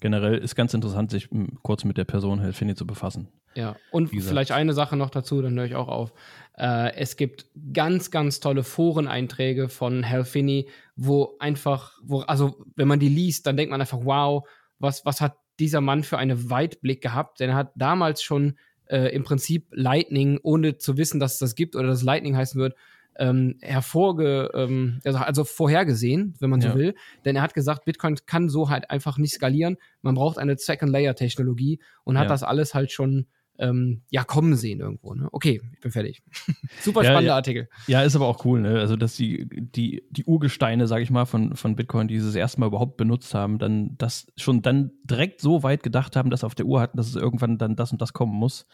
Generell 0.00 0.38
ist 0.38 0.54
ganz 0.54 0.74
interessant, 0.74 1.10
sich 1.10 1.30
hm, 1.30 1.58
kurz 1.62 1.84
mit 1.84 1.96
der 1.96 2.04
Person 2.04 2.40
Helfini 2.40 2.74
zu 2.74 2.86
befassen. 2.86 3.28
Ja, 3.54 3.74
und 3.90 4.10
vielleicht 4.10 4.52
eine 4.52 4.72
Sache 4.72 4.96
noch 4.96 5.10
dazu, 5.10 5.42
dann 5.42 5.58
höre 5.58 5.64
ich 5.64 5.74
auch 5.74 5.88
auf. 5.88 6.12
Äh, 6.56 6.94
es 6.94 7.16
gibt 7.16 7.46
ganz, 7.72 8.12
ganz 8.12 8.38
tolle 8.38 8.62
Foreneinträge 8.62 9.68
von 9.68 10.04
Helfini, 10.04 10.68
wo 10.94 11.36
einfach, 11.40 11.98
wo, 12.02 12.20
also 12.20 12.64
wenn 12.76 12.86
man 12.86 13.00
die 13.00 13.08
liest, 13.08 13.46
dann 13.46 13.56
denkt 13.56 13.70
man 13.72 13.80
einfach, 13.80 13.98
wow, 14.02 14.46
was, 14.78 15.04
was 15.04 15.20
hat 15.20 15.36
dieser 15.58 15.80
Mann 15.80 16.04
für 16.04 16.18
einen 16.18 16.50
Weitblick 16.50 17.02
gehabt? 17.02 17.40
Denn 17.40 17.50
er 17.50 17.56
hat 17.56 17.72
damals 17.74 18.22
schon 18.22 18.56
äh, 18.86 19.12
im 19.14 19.24
Prinzip 19.24 19.66
Lightning, 19.72 20.38
ohne 20.42 20.78
zu 20.78 20.96
wissen, 20.96 21.18
dass 21.18 21.34
es 21.34 21.38
das 21.38 21.54
gibt 21.56 21.74
oder 21.74 21.88
dass 21.88 22.02
Lightning 22.02 22.36
heißen 22.36 22.60
wird, 22.60 22.76
ähm, 23.18 23.56
hervorge, 23.60 24.50
ähm, 24.54 25.00
also 25.04 25.44
vorhergesehen, 25.44 26.34
wenn 26.40 26.50
man 26.50 26.60
so 26.60 26.68
ja. 26.68 26.74
will. 26.74 26.94
Denn 27.24 27.36
er 27.36 27.42
hat 27.42 27.54
gesagt, 27.54 27.84
Bitcoin 27.84 28.16
kann 28.26 28.48
so 28.48 28.70
halt 28.70 28.90
einfach 28.90 29.18
nicht 29.18 29.34
skalieren. 29.34 29.76
Man 30.02 30.14
braucht 30.14 30.38
eine 30.38 30.56
Second-Layer-Technologie 30.56 31.80
und 32.04 32.16
hat 32.16 32.24
ja. 32.24 32.30
das 32.30 32.42
alles 32.42 32.74
halt 32.74 32.92
schon 32.92 33.26
ähm, 33.58 34.02
ja 34.10 34.22
kommen 34.22 34.54
sehen 34.54 34.80
irgendwo. 34.80 35.14
Ne? 35.14 35.28
Okay, 35.32 35.60
ich 35.72 35.80
bin 35.80 35.90
fertig. 35.90 36.22
Super 36.80 37.02
spannender 37.02 37.32
ja, 37.32 37.34
Artikel. 37.34 37.68
Ja, 37.88 38.02
ist 38.02 38.14
aber 38.14 38.26
auch 38.26 38.44
cool, 38.44 38.60
ne? 38.60 38.78
Also, 38.78 38.96
dass 38.96 39.16
die, 39.16 39.48
die, 39.50 40.04
die 40.10 40.24
Urgesteine, 40.24 40.86
sage 40.86 41.02
ich 41.02 41.10
mal, 41.10 41.24
von, 41.24 41.56
von 41.56 41.74
Bitcoin, 41.74 42.08
die 42.08 42.20
sie 42.20 42.26
das 42.26 42.36
erste 42.36 42.60
Mal 42.60 42.66
überhaupt 42.66 42.96
benutzt 42.96 43.34
haben, 43.34 43.58
dann 43.58 43.96
das 43.98 44.28
schon 44.36 44.62
dann 44.62 44.92
direkt 45.04 45.40
so 45.40 45.62
weit 45.64 45.82
gedacht 45.82 46.14
haben, 46.14 46.30
dass 46.30 46.44
auf 46.44 46.54
der 46.54 46.66
Uhr 46.66 46.80
hatten, 46.80 46.96
dass 46.96 47.08
es 47.08 47.16
irgendwann 47.16 47.58
dann 47.58 47.74
das 47.74 47.90
und 47.90 48.00
das 48.00 48.12
kommen 48.12 48.34
muss. 48.34 48.66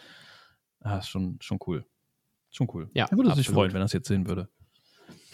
Ah, 0.80 0.98
ist 0.98 1.09
schon, 1.09 1.38
schon 1.40 1.59
cool. 1.66 1.87
Schon 2.54 2.68
cool. 2.72 2.88
Ja, 2.94 3.06
er 3.06 3.16
würde 3.16 3.30
absolut. 3.30 3.36
sich 3.46 3.52
freuen, 3.52 3.72
wenn 3.72 3.82
er 3.82 3.86
es 3.86 3.92
jetzt 3.92 4.06
sehen 4.06 4.28
würde. 4.28 4.48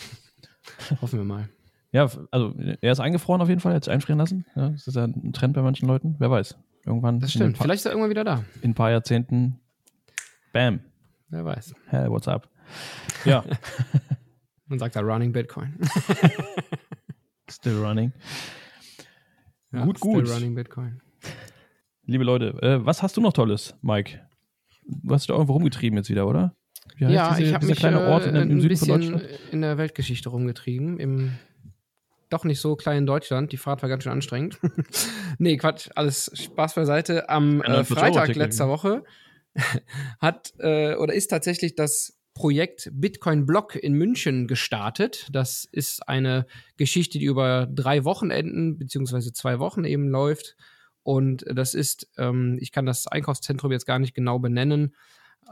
Hoffen 1.02 1.18
wir 1.18 1.24
mal. 1.24 1.50
Ja, 1.92 2.08
also 2.30 2.54
er 2.56 2.92
ist 2.92 3.00
eingefroren 3.00 3.42
auf 3.42 3.48
jeden 3.48 3.60
Fall, 3.60 3.72
er 3.72 3.76
hat 3.76 3.84
sich 3.84 3.92
einfrieren 3.92 4.18
lassen. 4.18 4.46
Ja, 4.56 4.70
das 4.70 4.86
ist 4.86 4.94
ja 4.94 5.04
ein 5.04 5.32
Trend 5.34 5.54
bei 5.54 5.60
manchen 5.60 5.86
Leuten. 5.86 6.16
Wer 6.18 6.30
weiß. 6.30 6.56
Irgendwann. 6.86 7.20
Das 7.20 7.32
stimmt. 7.32 7.58
Vielleicht 7.58 7.80
ist 7.80 7.84
er 7.84 7.92
irgendwann 7.92 8.10
wieder 8.10 8.24
da. 8.24 8.44
In 8.62 8.70
ein 8.70 8.74
paar 8.74 8.90
Jahrzehnten. 8.90 9.60
Bam. 10.54 10.80
Wer 11.28 11.44
weiß. 11.44 11.74
Hey, 11.88 12.08
what's 12.08 12.26
up? 12.26 12.48
Ja. 13.26 13.44
Man 14.66 14.78
sagt 14.78 14.96
da 14.96 15.00
Running 15.00 15.32
Bitcoin. 15.32 15.78
Still 17.50 17.78
running. 17.82 18.12
Ja, 19.72 19.84
gut, 19.84 19.98
still 19.98 20.12
gut. 20.12 20.30
Running 20.30 20.54
Bitcoin. 20.54 21.02
Liebe 22.04 22.22
Leute, 22.22 22.56
äh, 22.62 22.86
was 22.86 23.02
hast 23.02 23.16
du 23.16 23.20
noch 23.20 23.32
Tolles, 23.32 23.74
Mike? 23.82 24.20
Du 24.86 25.12
hast 25.12 25.22
dich 25.22 25.26
da 25.28 25.34
irgendwo 25.34 25.54
rumgetrieben 25.54 25.96
jetzt 25.96 26.08
wieder, 26.08 26.28
oder? 26.28 26.54
Ja, 26.98 27.30
diese, 27.30 27.48
ich 27.48 27.54
habe 27.54 27.66
mich 27.66 27.78
kleine 27.78 28.06
Ort 28.08 28.26
in, 28.26 28.34
äh, 28.34 28.42
in 28.42 28.60
ein 28.60 28.68
bisschen 28.68 29.20
in 29.50 29.60
der 29.62 29.78
Weltgeschichte 29.78 30.28
rumgetrieben, 30.28 30.98
im 30.98 31.32
doch 32.30 32.44
nicht 32.44 32.60
so 32.60 32.76
kleinen 32.76 33.06
Deutschland. 33.06 33.52
Die 33.52 33.56
Fahrt 33.56 33.82
war 33.82 33.88
ganz 33.88 34.04
schön 34.04 34.12
anstrengend. 34.12 34.58
nee, 35.38 35.56
Quatsch, 35.56 35.90
alles 35.96 36.30
Spaß 36.34 36.74
beiseite. 36.74 37.28
Am 37.28 37.60
äh, 37.60 37.84
Freitag 37.84 38.34
letzter 38.36 38.68
Woche 38.68 39.04
hat 40.20 40.52
äh, 40.58 40.94
oder 40.94 41.12
ist 41.12 41.28
tatsächlich 41.28 41.74
das 41.74 42.16
Projekt 42.34 42.88
Bitcoin 42.92 43.44
Block 43.44 43.74
in 43.74 43.94
München 43.94 44.46
gestartet. 44.46 45.28
Das 45.32 45.68
ist 45.70 46.08
eine 46.08 46.46
Geschichte, 46.76 47.18
die 47.18 47.24
über 47.24 47.66
drei 47.66 48.04
Wochenenden 48.04 48.78
beziehungsweise 48.78 49.32
zwei 49.32 49.58
Wochen 49.58 49.84
eben 49.84 50.08
läuft. 50.08 50.56
Und 51.02 51.44
das 51.52 51.74
ist, 51.74 52.08
ähm, 52.16 52.56
ich 52.60 52.72
kann 52.72 52.86
das 52.86 53.06
Einkaufszentrum 53.06 53.72
jetzt 53.72 53.86
gar 53.86 53.98
nicht 53.98 54.14
genau 54.14 54.38
benennen, 54.38 54.94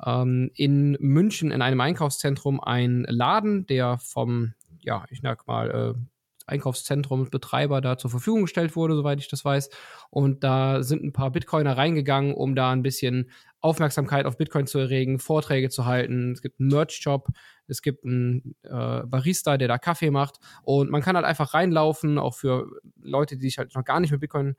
ähm, 0.05 0.51
in 0.55 0.97
München 1.01 1.51
in 1.51 1.63
einem 1.63 1.81
Einkaufszentrum 1.81 2.61
ein 2.61 3.05
Laden, 3.09 3.67
der 3.67 3.99
vom, 3.99 4.55
ja, 4.81 5.05
ich 5.11 5.21
sag 5.23 5.47
mal, 5.47 5.71
äh, 5.71 6.01
Einkaufszentrumsbetreiber 6.49 7.81
da 7.81 7.99
zur 7.99 8.11
Verfügung 8.11 8.43
gestellt 8.43 8.75
wurde, 8.75 8.95
soweit 8.95 9.21
ich 9.21 9.29
das 9.29 9.45
weiß. 9.45 9.69
Und 10.11 10.43
da 10.43 10.83
sind 10.83 11.05
ein 11.05 11.13
paar 11.13 11.31
Bitcoiner 11.31 11.77
reingegangen, 11.77 12.35
um 12.35 12.55
da 12.55 12.73
ein 12.73 12.83
bisschen 12.83 13.31
Aufmerksamkeit 13.61 14.25
auf 14.25 14.39
Bitcoin 14.39 14.67
zu 14.67 14.79
erregen, 14.79 15.19
Vorträge 15.19 15.69
zu 15.69 15.85
halten. 15.85 16.33
Es 16.33 16.43
gibt 16.43 16.61
einen 16.61 16.71
Merch-Shop, 16.71 17.29
es 17.67 17.83
gibt 17.83 18.05
einen 18.05 18.55
äh, 18.63 19.03
Barista, 19.05 19.59
der 19.59 19.69
da 19.69 19.79
Kaffee 19.79 20.11
macht. 20.11 20.39
Und 20.63 20.91
man 20.91 21.03
kann 21.03 21.17
halt 21.17 21.27
einfach 21.27 21.55
reinlaufen, 21.55 22.19
auch 22.19 22.35
für 22.35 22.67
Leute, 23.01 23.37
die 23.37 23.49
sich 23.49 23.59
halt 23.59 23.75
noch 23.75 23.85
gar 23.85 24.01
nicht 24.01 24.13
mit 24.13 24.21
Bitcoin 24.21 24.57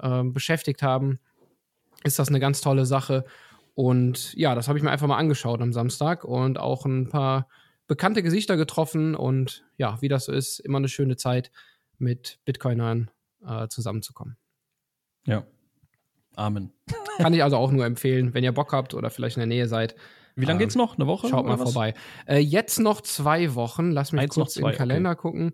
äh, 0.00 0.24
beschäftigt 0.24 0.82
haben. 0.82 1.20
Ist 2.02 2.18
das 2.18 2.28
eine 2.28 2.40
ganz 2.40 2.60
tolle 2.60 2.86
Sache. 2.86 3.24
Und 3.80 4.34
ja, 4.34 4.54
das 4.54 4.68
habe 4.68 4.78
ich 4.78 4.84
mir 4.84 4.90
einfach 4.90 5.06
mal 5.06 5.16
angeschaut 5.16 5.62
am 5.62 5.72
Samstag 5.72 6.24
und 6.24 6.58
auch 6.58 6.84
ein 6.84 7.08
paar 7.08 7.48
bekannte 7.86 8.22
Gesichter 8.22 8.58
getroffen 8.58 9.14
und 9.14 9.64
ja, 9.78 9.96
wie 10.02 10.08
das 10.08 10.26
so 10.26 10.32
ist, 10.32 10.58
immer 10.58 10.76
eine 10.76 10.88
schöne 10.88 11.16
Zeit 11.16 11.50
mit 11.96 12.40
Bitcoinern 12.44 13.10
äh, 13.42 13.68
zusammenzukommen. 13.68 14.36
Ja. 15.24 15.46
Amen. 16.36 16.74
Kann 17.16 17.32
ich 17.32 17.42
also 17.42 17.56
auch 17.56 17.70
nur 17.70 17.86
empfehlen, 17.86 18.34
wenn 18.34 18.44
ihr 18.44 18.52
Bock 18.52 18.74
habt 18.74 18.92
oder 18.92 19.08
vielleicht 19.08 19.38
in 19.38 19.40
der 19.40 19.46
Nähe 19.46 19.66
seid. 19.66 19.94
Wie 20.36 20.44
lange 20.44 20.58
ähm, 20.60 20.66
geht's 20.66 20.76
noch? 20.76 20.98
Eine 20.98 21.06
Woche? 21.06 21.28
Schaut 21.28 21.46
mal 21.46 21.56
vorbei. 21.56 21.94
Äh, 22.26 22.40
jetzt 22.40 22.80
noch 22.80 23.00
zwei 23.00 23.54
Wochen. 23.54 23.92
Lass 23.92 24.12
mich 24.12 24.20
Eins 24.20 24.34
kurz 24.34 24.52
zwei, 24.52 24.60
in 24.60 24.66
den 24.66 24.76
Kalender 24.76 25.10
okay. 25.12 25.20
gucken. 25.22 25.52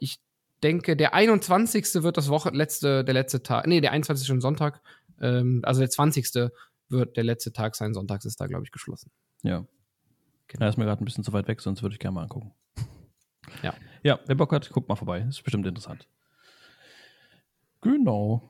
Ich 0.00 0.18
denke, 0.64 0.96
der 0.96 1.14
21. 1.14 2.02
wird 2.02 2.16
das 2.16 2.30
Woche 2.30 2.50
letzte, 2.50 3.04
der 3.04 3.14
letzte 3.14 3.44
Tag. 3.44 3.68
Nee, 3.68 3.80
der 3.80 3.92
21. 3.92 4.24
ist 4.24 4.26
schon 4.26 4.40
Sonntag. 4.40 4.82
Ähm, 5.20 5.60
also 5.62 5.78
der 5.78 5.90
20 5.90 6.26
wird 6.90 7.16
der 7.16 7.24
letzte 7.24 7.52
Tag 7.52 7.76
sein. 7.76 7.94
Sonntags 7.94 8.24
ist 8.24 8.40
da, 8.40 8.46
glaube 8.46 8.64
ich, 8.64 8.72
geschlossen. 8.72 9.10
Ja. 9.42 9.64
Genau. 10.48 10.64
Er 10.64 10.68
ist 10.68 10.76
mir 10.76 10.84
gerade 10.84 11.02
ein 11.02 11.04
bisschen 11.04 11.24
zu 11.24 11.32
weit 11.32 11.48
weg, 11.48 11.60
sonst 11.60 11.82
würde 11.82 11.94
ich 11.94 12.00
gerne 12.00 12.14
mal 12.14 12.22
angucken. 12.22 12.52
Ja. 13.62 13.74
Ja, 14.02 14.20
wer 14.26 14.36
Bock 14.36 14.52
hat, 14.52 14.70
guckt 14.70 14.88
mal 14.88 14.94
vorbei. 14.94 15.22
Ist 15.22 15.42
bestimmt 15.42 15.66
interessant. 15.66 16.06
Genau. 17.80 18.48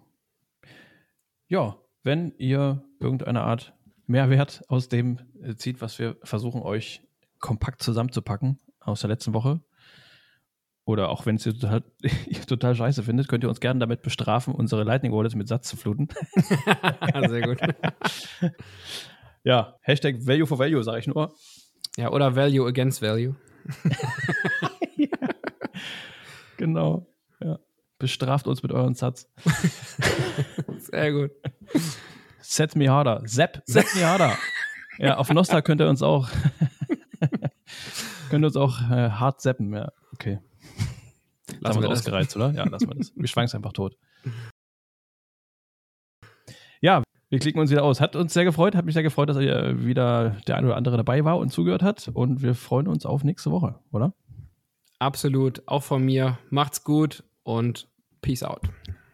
Ja, 1.48 1.78
wenn 2.02 2.34
ihr 2.38 2.84
irgendeine 2.98 3.42
Art 3.42 3.72
Mehrwert 4.06 4.62
aus 4.68 4.88
dem 4.88 5.18
äh, 5.42 5.54
zieht, 5.54 5.80
was 5.80 5.98
wir 5.98 6.16
versuchen, 6.22 6.60
euch 6.62 7.00
kompakt 7.38 7.82
zusammenzupacken 7.82 8.58
aus 8.80 9.00
der 9.00 9.08
letzten 9.08 9.32
Woche, 9.32 9.60
oder 10.90 11.08
auch 11.08 11.24
wenn 11.24 11.36
es 11.36 11.46
ihr 11.46 11.54
total, 11.54 11.82
total 12.46 12.74
scheiße 12.74 13.02
findet, 13.02 13.28
könnt 13.28 13.44
ihr 13.44 13.48
uns 13.48 13.60
gerne 13.60 13.80
damit 13.80 14.02
bestrafen, 14.02 14.54
unsere 14.54 14.84
Lightning 14.84 15.12
Wallets 15.12 15.34
mit 15.34 15.48
Satz 15.48 15.68
zu 15.68 15.76
fluten. 15.76 16.08
Sehr 17.28 17.42
gut. 17.42 17.58
ja, 19.44 19.76
Hashtag 19.80 20.26
Value 20.26 20.46
for 20.46 20.58
Value, 20.58 20.82
sage 20.82 20.98
ich 20.98 21.06
nur. 21.06 21.34
Ja, 21.96 22.10
oder 22.10 22.34
Value 22.36 22.66
against 22.66 23.02
Value. 23.02 23.36
ja. 24.96 25.08
Genau. 26.56 27.06
Ja. 27.40 27.58
Bestraft 27.98 28.46
uns 28.46 28.62
mit 28.62 28.72
euren 28.72 28.94
Satz. 28.94 29.30
Sehr 30.78 31.12
gut. 31.12 31.30
Set 32.40 32.74
me 32.74 32.88
harder. 32.88 33.22
Sepp, 33.24 33.62
set 33.64 33.86
me 33.94 34.04
harder. 34.04 34.36
Ja, 34.98 35.16
auf 35.16 35.30
Nostra 35.30 35.62
könnt 35.62 35.80
ihr 35.80 35.88
uns 35.88 36.02
auch 36.02 36.28
könnt 38.30 38.44
ihr 38.44 38.46
uns 38.46 38.56
auch 38.56 38.80
äh, 38.90 39.10
hart 39.10 39.40
seppen. 39.40 39.74
Ja, 39.74 39.92
okay. 40.12 40.38
Lassen 41.60 41.82
wir 41.82 41.88
das 41.88 42.00
ausgereizt, 42.00 42.36
oder? 42.36 42.50
Ja, 42.52 42.64
lassen 42.64 42.88
wir 42.88 42.96
das. 42.96 43.12
Wir 43.16 43.28
schwanken 43.28 43.46
es 43.46 43.54
einfach 43.54 43.72
tot. 43.72 43.96
Ja, 46.80 47.02
wir 47.28 47.38
klicken 47.38 47.60
uns 47.60 47.70
wieder 47.70 47.84
aus. 47.84 48.00
Hat 48.00 48.16
uns 48.16 48.32
sehr 48.32 48.44
gefreut, 48.44 48.74
hat 48.74 48.84
mich 48.84 48.94
sehr 48.94 49.02
gefreut, 49.02 49.28
dass 49.28 49.36
ihr 49.36 49.84
wieder 49.84 50.36
der 50.48 50.56
ein 50.56 50.64
oder 50.64 50.76
andere 50.76 50.96
dabei 50.96 51.24
war 51.24 51.38
und 51.38 51.50
zugehört 51.50 51.82
hat. 51.82 52.08
Und 52.08 52.42
wir 52.42 52.54
freuen 52.54 52.88
uns 52.88 53.06
auf 53.06 53.22
nächste 53.22 53.50
Woche, 53.50 53.78
oder? 53.92 54.14
Absolut, 54.98 55.62
auch 55.66 55.82
von 55.82 56.04
mir. 56.04 56.38
Macht's 56.50 56.82
gut 56.82 57.22
und 57.42 57.88
Peace 58.20 58.42
out. 58.42 58.62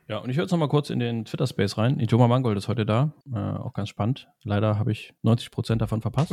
Ja, 0.09 0.19
und 0.19 0.31
ich 0.31 0.37
höre 0.37 0.45
jetzt 0.45 0.53
noch 0.53 0.59
mal 0.59 0.69
kurz 0.69 0.89
in 0.89 1.01
den 1.01 1.25
Twitter-Space 1.25 1.79
rein. 1.79 1.99
Ijoma 1.99 2.29
Mangold 2.29 2.57
ist 2.57 2.69
heute 2.69 2.87
da. 2.87 3.13
Äh, 3.33 3.39
auch 3.39 3.73
ganz 3.73 3.89
spannend. 3.89 4.29
Leider 4.45 4.79
habe 4.79 4.93
ich 4.93 5.15
90% 5.25 5.77
davon 5.77 6.01
verpasst. 6.01 6.33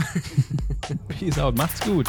Peace 1.07 1.39
out. 1.39 1.57
Macht's 1.57 1.81
gut. 1.81 2.07